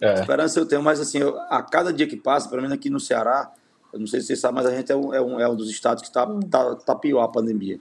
[0.00, 0.14] É.
[0.20, 3.00] Esperança eu tenho, mas assim, eu, a cada dia que passa, pelo menos aqui no
[3.00, 3.50] Ceará,
[3.92, 5.56] eu não sei se você sabe, mas a gente é um, é um, é um
[5.56, 7.80] dos estados que está tá, tá pior a pandemia.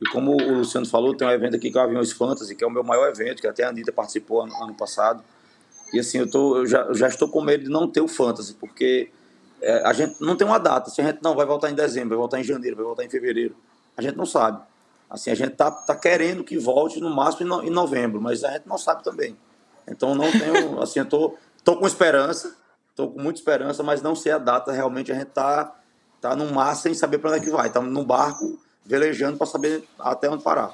[0.00, 2.62] E como o Luciano falou, tem um evento aqui que é o Aviões Fantasy, que
[2.62, 5.24] é o meu maior evento, que até a Anitta participou ano, ano passado.
[5.92, 8.08] E assim, eu, tô, eu, já, eu já estou com medo de não ter o
[8.08, 9.10] Fantasy, porque
[9.62, 10.90] é, a gente não tem uma data.
[10.90, 13.08] Se a gente não vai voltar em dezembro, vai voltar em janeiro, vai voltar em
[13.08, 13.56] fevereiro,
[13.96, 14.60] a gente não sabe.
[15.08, 18.42] Assim, a gente tá, tá querendo que volte no máximo em, no, em novembro, mas
[18.42, 19.36] a gente não sabe também.
[19.88, 21.34] Então não tenho, assim, eu tô,
[21.64, 22.54] tô com esperança,
[22.94, 24.70] Estou com muita esperança, mas não sei a data.
[24.70, 25.74] Realmente a gente está
[26.20, 27.66] tá no mar sem saber para onde é que vai.
[27.66, 28.56] Estamos no barco
[28.86, 30.72] velejando para saber até onde parar.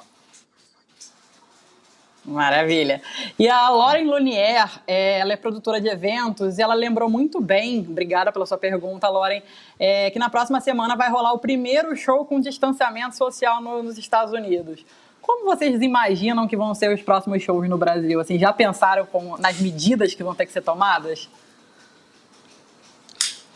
[2.23, 3.01] Maravilha.
[3.39, 7.79] E a Lauren Lunier, é, ela é produtora de eventos e ela lembrou muito bem,
[7.79, 9.41] obrigada pela sua pergunta, Lauren,
[9.79, 13.97] é, que na próxima semana vai rolar o primeiro show com distanciamento social no, nos
[13.97, 14.85] Estados Unidos.
[15.21, 18.19] Como vocês imaginam que vão ser os próximos shows no Brasil?
[18.19, 21.29] Assim, já pensaram com, nas medidas que vão ter que ser tomadas?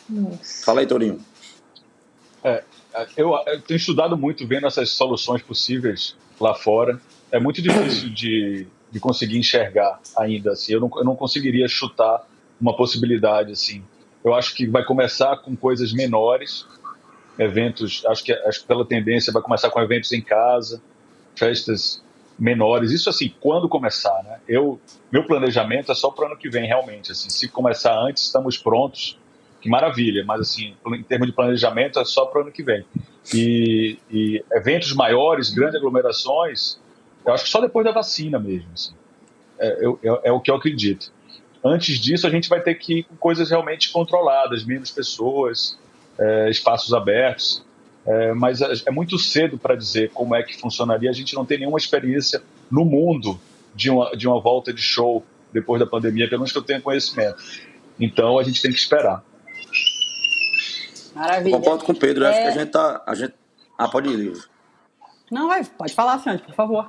[0.10, 0.66] Nossa.
[0.66, 1.20] Fala aí, Torinho.
[2.44, 2.64] É,
[3.18, 7.02] eu, eu, tenho estudado muito vendo essas soluções possíveis lá fora.
[7.32, 10.52] É muito difícil de, de conseguir enxergar ainda.
[10.52, 10.74] Assim.
[10.74, 12.26] Eu, não, eu não conseguiria chutar
[12.62, 13.84] uma possibilidade assim.
[14.24, 16.66] Eu acho que vai começar com coisas menores,
[17.38, 18.04] eventos.
[18.08, 20.82] Acho que, acho que pela tendência vai começar com eventos em casa,
[21.36, 22.04] festas
[22.38, 22.92] menores.
[22.92, 24.40] Isso assim, quando começar, né?
[24.48, 24.80] Eu,
[25.12, 27.12] meu planejamento é só para o ano que vem, realmente.
[27.12, 29.18] Assim, se começar antes, estamos prontos
[29.66, 32.86] que maravilha, mas assim, em termos de planejamento é só para o ano que vem.
[33.34, 36.80] E, e, eventos maiores, grandes aglomerações,
[37.26, 38.70] eu acho que só depois da vacina mesmo.
[38.72, 38.94] Assim.
[39.58, 41.12] É, eu, é, é, o que eu acredito.
[41.64, 45.80] Antes disso, a gente vai ter que ir com coisas realmente controladas, menos pessoas,
[46.20, 47.65] é, espaços abertos.
[48.06, 51.10] É, mas é, é muito cedo para dizer como é que funcionaria.
[51.10, 53.40] A gente não tem nenhuma experiência no mundo
[53.74, 56.80] de uma, de uma volta de show depois da pandemia, pelo menos que eu tenha
[56.82, 57.42] conhecimento.
[58.00, 59.24] Então a gente tem que esperar.
[61.16, 61.56] Maravilha.
[61.56, 62.30] Eu concordo com o Pedro, é...
[62.30, 63.04] acho que a gente tá.
[63.06, 63.34] A gente...
[63.78, 64.44] Ah, pode ir, livro.
[65.32, 66.88] Não, vai, pode falar, Sandro, por favor.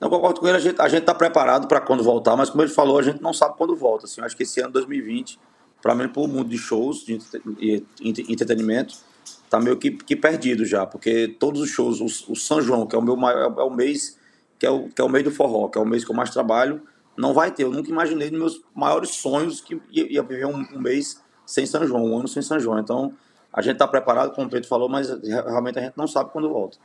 [0.00, 2.62] Não concordo com ele, a gente, a gente tá preparado para quando voltar, mas como
[2.62, 4.04] ele falou, a gente não sabe quando volta.
[4.04, 5.38] Assim, acho que esse ano 2020,
[5.80, 7.18] para mim, para o mundo de shows, de
[8.00, 8.94] entretenimento,
[9.48, 12.94] tá meio que, que perdido já, porque todos os shows, o, o São João, que
[12.94, 14.18] é o meu maior, é o mês,
[14.58, 16.14] que é o, que é o mês do forró, que é o mês que eu
[16.16, 16.82] mais trabalho,
[17.16, 17.64] não vai ter.
[17.64, 21.66] Eu nunca imaginei nos meus maiores sonhos que ia, ia viver um, um, mês sem
[21.66, 22.78] São João, um ano sem São João.
[22.78, 23.12] Então,
[23.52, 26.48] a gente está preparado, como o Pedro falou, mas realmente a gente não sabe quando
[26.48, 26.78] volta.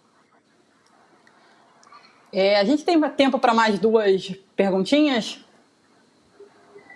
[2.31, 5.45] É, a gente tem tempo para mais duas perguntinhas?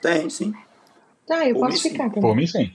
[0.02, 0.54] Tem, sim.
[1.28, 2.22] Tá, eu Por posso ficar também.
[2.22, 2.74] Por mim, sim.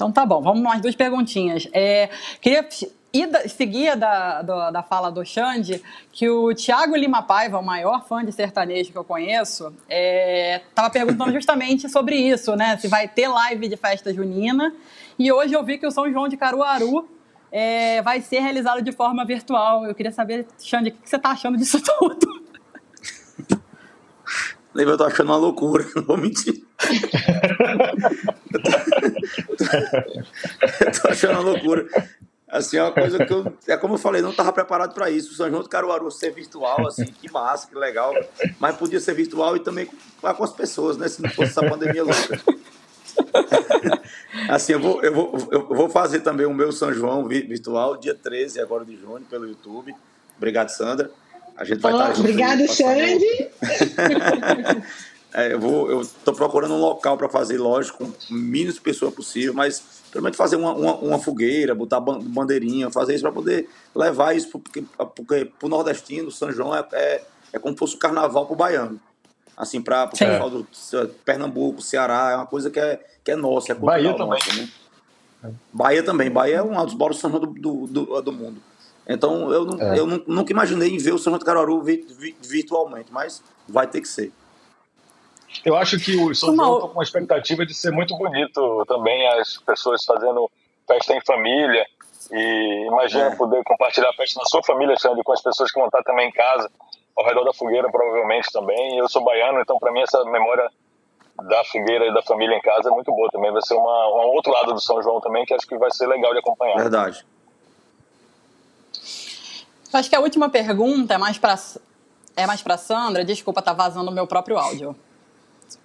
[0.00, 1.68] Então tá bom, vamos mais duas perguntinhas.
[1.74, 2.08] É,
[2.40, 2.66] queria
[3.12, 7.62] e da, seguia da, da, da, fala do Xande que o Tiago Lima Paiva, o
[7.62, 12.78] maior fã de sertanejo que eu conheço, estava é, perguntando justamente sobre isso, né?
[12.78, 14.74] Se vai ter live de festa junina.
[15.18, 17.06] E hoje eu vi que o São João de Caruaru
[17.52, 19.84] é, vai ser realizado de forma virtual.
[19.84, 22.40] Eu queria saber, Xande, o que você está achando disso tudo?
[24.74, 26.64] Eu tô achando uma loucura, não vou mentir.
[31.00, 31.86] tô, achando uma loucura.
[32.48, 33.52] Assim, é uma coisa que eu.
[33.68, 35.30] É como eu falei, não estava preparado para isso.
[35.30, 38.12] O São João do Caruaru ser virtual, assim, que massa, que legal.
[38.58, 39.96] Mas podia ser virtual e também com,
[40.34, 41.08] com as pessoas, né?
[41.08, 42.40] Se não fosse essa pandemia louca.
[44.50, 48.14] assim, eu vou, eu, vou, eu vou fazer também o meu São João virtual, dia
[48.14, 49.94] 13 agora de junho, pelo YouTube.
[50.36, 51.10] Obrigado, Sandra.
[51.56, 53.50] A gente vai oh, estar Obrigado, Xande.
[55.32, 58.80] é, eu vou, eu estou procurando um local para fazer, lógico, com o mínimo de
[58.80, 63.32] pessoas possível, mas pelo menos fazer uma, uma, uma fogueira, botar bandeirinha, fazer isso para
[63.32, 64.82] poder levar isso, porque,
[65.14, 67.22] porque para o nordestino, São João é, é,
[67.52, 69.00] é como se fosse o carnaval para o baiano.
[69.56, 70.66] Assim, para o pessoal do
[71.24, 74.26] Pernambuco, Ceará, é uma coisa que é, que é nossa, é Bahia também.
[74.28, 74.68] Nossa, né?
[75.72, 76.30] Bahia também.
[76.30, 78.60] Bahia é um dos maiores São João do, do, do, do mundo.
[79.06, 79.98] Então, eu, é.
[79.98, 81.82] eu nunca imaginei em ver o São João de Caruaru
[82.40, 84.32] virtualmente, mas vai ter que ser.
[85.64, 89.26] Eu acho que o São João está com uma expectativa de ser muito bonito também,
[89.28, 90.50] as pessoas fazendo
[90.86, 91.86] festa em família.
[92.32, 93.36] E imagina é.
[93.36, 96.28] poder compartilhar a festa na sua família, Xande, com as pessoas que vão estar também
[96.28, 96.70] em casa,
[97.16, 98.98] ao redor da fogueira, provavelmente também.
[98.98, 100.70] Eu sou baiano, então para mim essa memória
[101.42, 103.50] da fogueira e da família em casa é muito boa também.
[103.52, 106.06] Vai ser uma, um outro lado do São João também, que acho que vai ser
[106.06, 106.76] legal de acompanhar.
[106.76, 107.24] Verdade.
[109.92, 111.56] Acho que a última pergunta é mais para
[112.36, 113.24] é mais para Sandra.
[113.24, 114.94] Desculpa, tá vazando o meu próprio áudio.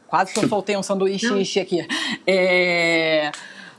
[0.07, 1.85] Quase que eu soltei um sanduíche aqui.
[2.27, 3.31] É,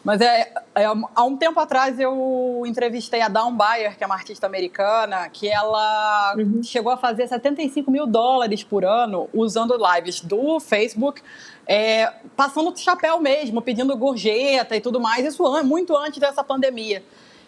[0.06, 4.14] mas é, é, há um tempo atrás eu entrevistei a Dawn Bayer, que é uma
[4.14, 6.62] artista americana, que ela uhum.
[6.62, 11.20] chegou a fazer 75 mil dólares por ano usando lives do Facebook,
[11.66, 15.26] é, passando chapéu mesmo, pedindo gorjeta e tudo mais.
[15.26, 17.02] Isso muito antes dessa pandemia.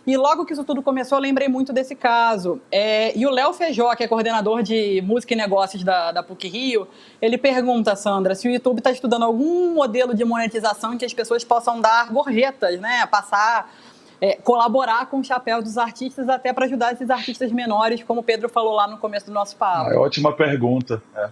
[0.09, 2.63] E logo que isso tudo começou, eu lembrei muito desse caso.
[2.73, 6.49] É, e o Léo Feijó, que é coordenador de música e negócios da, da PUC
[6.49, 6.89] Rio,
[7.21, 11.13] ele pergunta, Sandra, se o YouTube está estudando algum modelo de monetização em que as
[11.13, 13.05] pessoas possam dar gorjetas, né?
[13.07, 13.71] Passar.
[14.19, 18.25] É, colaborar com o chapéu dos artistas até para ajudar esses artistas menores, como o
[18.25, 19.91] Pedro falou lá no começo do nosso papo.
[19.91, 21.03] Ah, é ótima pergunta.
[21.15, 21.29] É.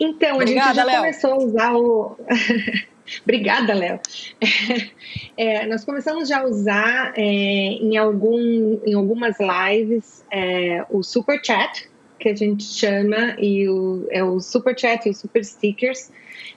[0.00, 0.96] Então, Obrigada, a gente já Léo.
[0.98, 2.16] começou a usar o.
[3.22, 4.00] Obrigada, Léo.
[5.36, 11.40] É, nós começamos já a usar é, em, algum, em algumas lives é, o Super
[11.42, 11.88] Chat,
[12.18, 16.10] que a gente chama, e o, é o Super Chat e o Super Stickers,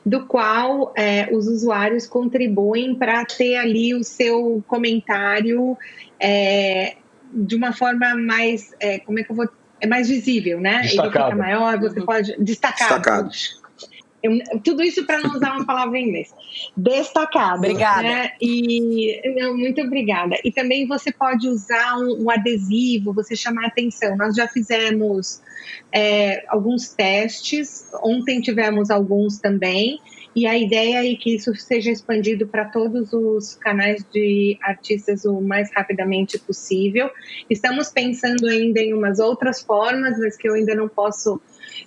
[0.06, 5.78] do qual é, os usuários contribuem para ter ali o seu comentário
[6.20, 6.98] é,
[7.34, 9.50] de uma forma mais, é, como é que eu vou
[9.82, 10.82] é mais visível, né?
[10.82, 11.16] Destacado.
[11.16, 12.88] Ele fica maior, você pode destacar.
[12.88, 13.30] Destacado.
[14.26, 16.34] Eu, tudo isso para não usar uma palavra em inglês.
[16.76, 17.60] Destacado.
[17.60, 18.02] Obrigada.
[18.02, 18.32] Né?
[18.42, 20.36] E, não, muito obrigada.
[20.44, 24.18] E também você pode usar um, um adesivo, você chamar atenção.
[24.18, 25.42] Nós já fizemos
[25.92, 30.00] é, alguns testes, ontem tivemos alguns também.
[30.36, 35.40] E a ideia é que isso seja expandido para todos os canais de artistas o
[35.40, 37.10] mais rapidamente possível.
[37.50, 41.40] Estamos pensando ainda em umas outras formas, mas que eu ainda não posso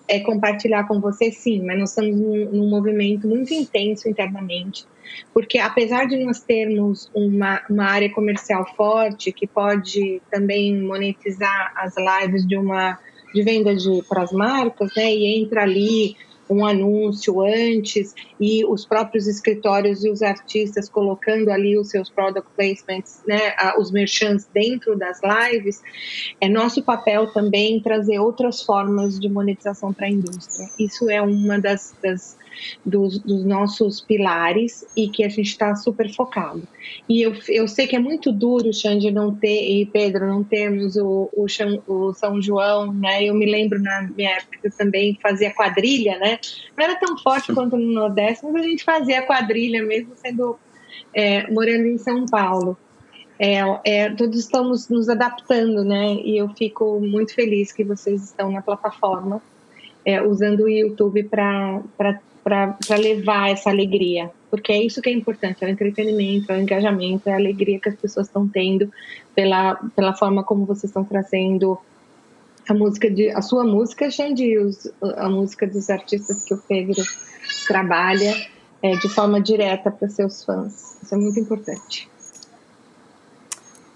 [0.07, 4.85] é, compartilhar com você, sim, mas nós estamos num, num, movimento muito intenso internamente,
[5.33, 11.95] porque apesar de nós termos uma, uma área comercial forte que pode também monetizar as
[11.97, 12.99] lives de uma
[13.35, 16.17] de venda de para as marcas, né, e entra ali
[16.51, 22.49] um anúncio antes e os próprios escritórios e os artistas colocando ali os seus product
[22.57, 25.83] placements, né, os merchants dentro das lives,
[26.41, 30.69] é nosso papel também trazer outras formas de monetização para a indústria.
[30.79, 32.37] Isso é uma das, das
[32.85, 36.63] dos, dos nossos pilares e que a gente está super focado.
[37.09, 40.97] E eu, eu sei que é muito duro, Xande, não ter, e Pedro, não termos
[40.97, 41.47] o, o,
[41.87, 43.25] o São João, né?
[43.25, 46.39] Eu me lembro na minha época eu também fazia quadrilha, né?
[46.77, 50.59] Não era tão forte quanto no Nordeste, mas a gente fazia quadrilha mesmo sendo
[51.15, 52.77] é, morando em São Paulo.
[53.39, 56.15] É, é, todos estamos nos adaptando, né?
[56.15, 59.41] E eu fico muito feliz que vocês estão na plataforma,
[60.05, 65.63] é, usando o YouTube para para levar essa alegria, porque é isso que é importante,
[65.63, 68.91] é o entretenimento, é o engajamento, é a alegria que as pessoas estão tendo
[69.35, 71.79] pela, pela forma como vocês estão trazendo
[72.67, 74.55] a música de a sua música, Xandi,
[75.17, 77.03] a música dos artistas que o Pedro
[77.67, 78.35] trabalha
[78.83, 80.97] é, de forma direta para seus fãs.
[81.03, 82.09] Isso é muito importante.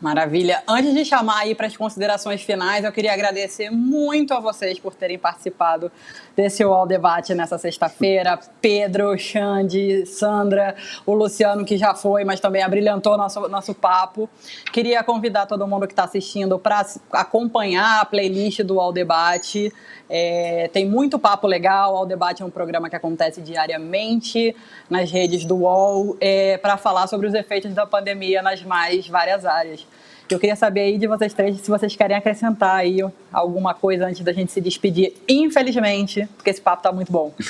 [0.02, 0.64] Maravilha.
[0.66, 4.96] Antes de chamar aí para as considerações finais, eu queria agradecer muito a vocês por
[4.96, 5.92] terem participado
[6.36, 8.38] desse UOL Debate nessa sexta-feira.
[8.60, 10.74] Pedro, Xande, Sandra,
[11.04, 14.28] o Luciano, que já foi, mas também abrilhantou nosso, nosso papo.
[14.72, 19.72] Queria convidar todo mundo que está assistindo para acompanhar a playlist do UOL Debate.
[20.08, 21.92] É, tem muito papo legal.
[21.92, 24.54] O UOL Debate é um programa que acontece diariamente
[24.88, 29.44] nas redes do UOL é, para falar sobre os efeitos da pandemia nas mais várias
[29.44, 29.86] áreas.
[30.32, 32.98] Eu queria saber aí de vocês três se vocês querem acrescentar aí
[33.32, 35.12] alguma coisa antes da gente se despedir.
[35.28, 37.34] Infelizmente, porque esse papo tá muito bom.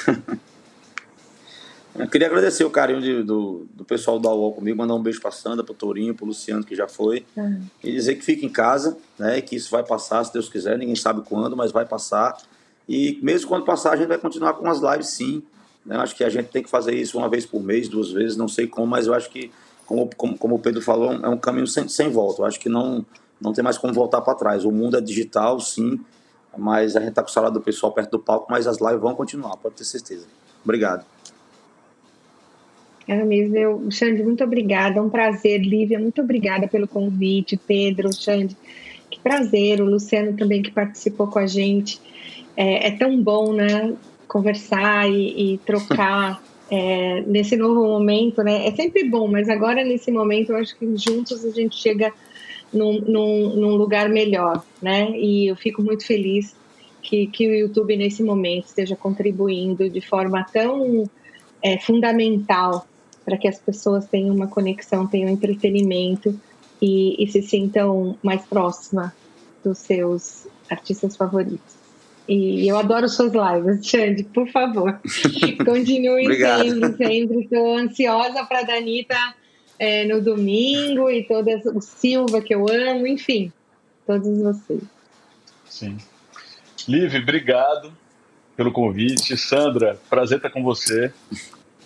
[1.94, 5.20] Eu queria agradecer o carinho de, do, do pessoal da UOL comigo, mandar um beijo
[5.20, 7.62] para Sandra, para o Tourinho, para o Luciano, que já foi, uhum.
[7.84, 10.96] e dizer que fique em casa, né, que isso vai passar, se Deus quiser, ninguém
[10.96, 12.34] sabe quando, mas vai passar.
[12.88, 15.42] E mesmo quando passar, a gente vai continuar com as lives sim.
[15.84, 15.96] Né?
[15.96, 18.48] Acho que a gente tem que fazer isso uma vez por mês, duas vezes, não
[18.48, 19.50] sei como, mas eu acho que
[19.86, 22.42] como, como, como o Pedro falou, é um caminho sem, sem volta.
[22.42, 23.04] Eu acho que não,
[23.40, 24.64] não tem mais como voltar para trás.
[24.64, 26.00] O mundo é digital, sim,
[26.56, 29.00] mas a gente está com o salário do pessoal perto do palco, mas as lives
[29.00, 30.26] vão continuar, pode ter certeza.
[30.64, 31.04] Obrigado.
[33.06, 35.60] É mesmo, eu, Xande, muito obrigada, é um prazer.
[35.60, 37.56] Lívia, muito obrigada pelo convite.
[37.56, 38.56] Pedro, Xande,
[39.10, 39.80] que prazer.
[39.80, 42.00] O Luciano também que participou com a gente.
[42.56, 43.94] É, é tão bom, né?
[44.28, 46.42] Conversar e, e trocar
[46.74, 48.66] é, nesse novo momento, né?
[48.66, 52.10] É sempre bom, mas agora nesse momento eu acho que juntos a gente chega
[52.72, 55.10] num, num, num lugar melhor, né?
[55.10, 56.56] E eu fico muito feliz
[57.02, 61.04] que, que o YouTube nesse momento esteja contribuindo de forma tão
[61.62, 62.86] é, fundamental
[63.22, 66.34] para que as pessoas tenham uma conexão, tenham entretenimento
[66.80, 69.14] e, e se sintam mais próxima
[69.62, 71.81] dos seus artistas favoritos.
[72.28, 75.00] E eu adoro suas lives, Xande, por favor.
[75.64, 77.40] Continue sempre, sempre.
[77.42, 79.16] Estou ansiosa para a Danita
[79.78, 83.52] é, no domingo e todas, o Silva, que eu amo, enfim,
[84.06, 84.82] todos vocês.
[85.64, 85.98] Sim.
[86.88, 87.92] Liv, obrigado
[88.56, 89.36] pelo convite.
[89.36, 91.12] Sandra, prazer estar com você.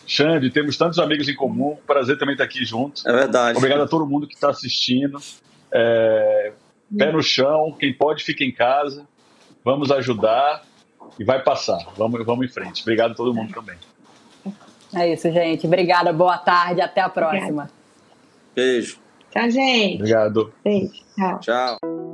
[0.07, 3.09] Xande, temos tantos amigos em comum, prazer também estar aqui junto.
[3.09, 3.57] É verdade.
[3.57, 5.19] Obrigado a todo mundo que está assistindo.
[5.73, 6.53] É,
[6.97, 9.07] pé no chão, quem pode fica em casa
[9.67, 10.63] vamos ajudar
[11.19, 11.85] e vai passar.
[11.97, 12.83] Vamos, vamos em frente.
[12.83, 13.77] Obrigado a todo mundo também.
[14.95, 15.67] É isso, gente.
[15.67, 17.69] Obrigada, boa tarde, até a próxima.
[18.55, 18.99] Beijo.
[19.33, 19.97] Tchau, gente.
[19.97, 20.53] Obrigado.
[20.63, 21.03] Beijo.
[21.17, 21.41] Tchau.
[21.41, 22.06] Tchau.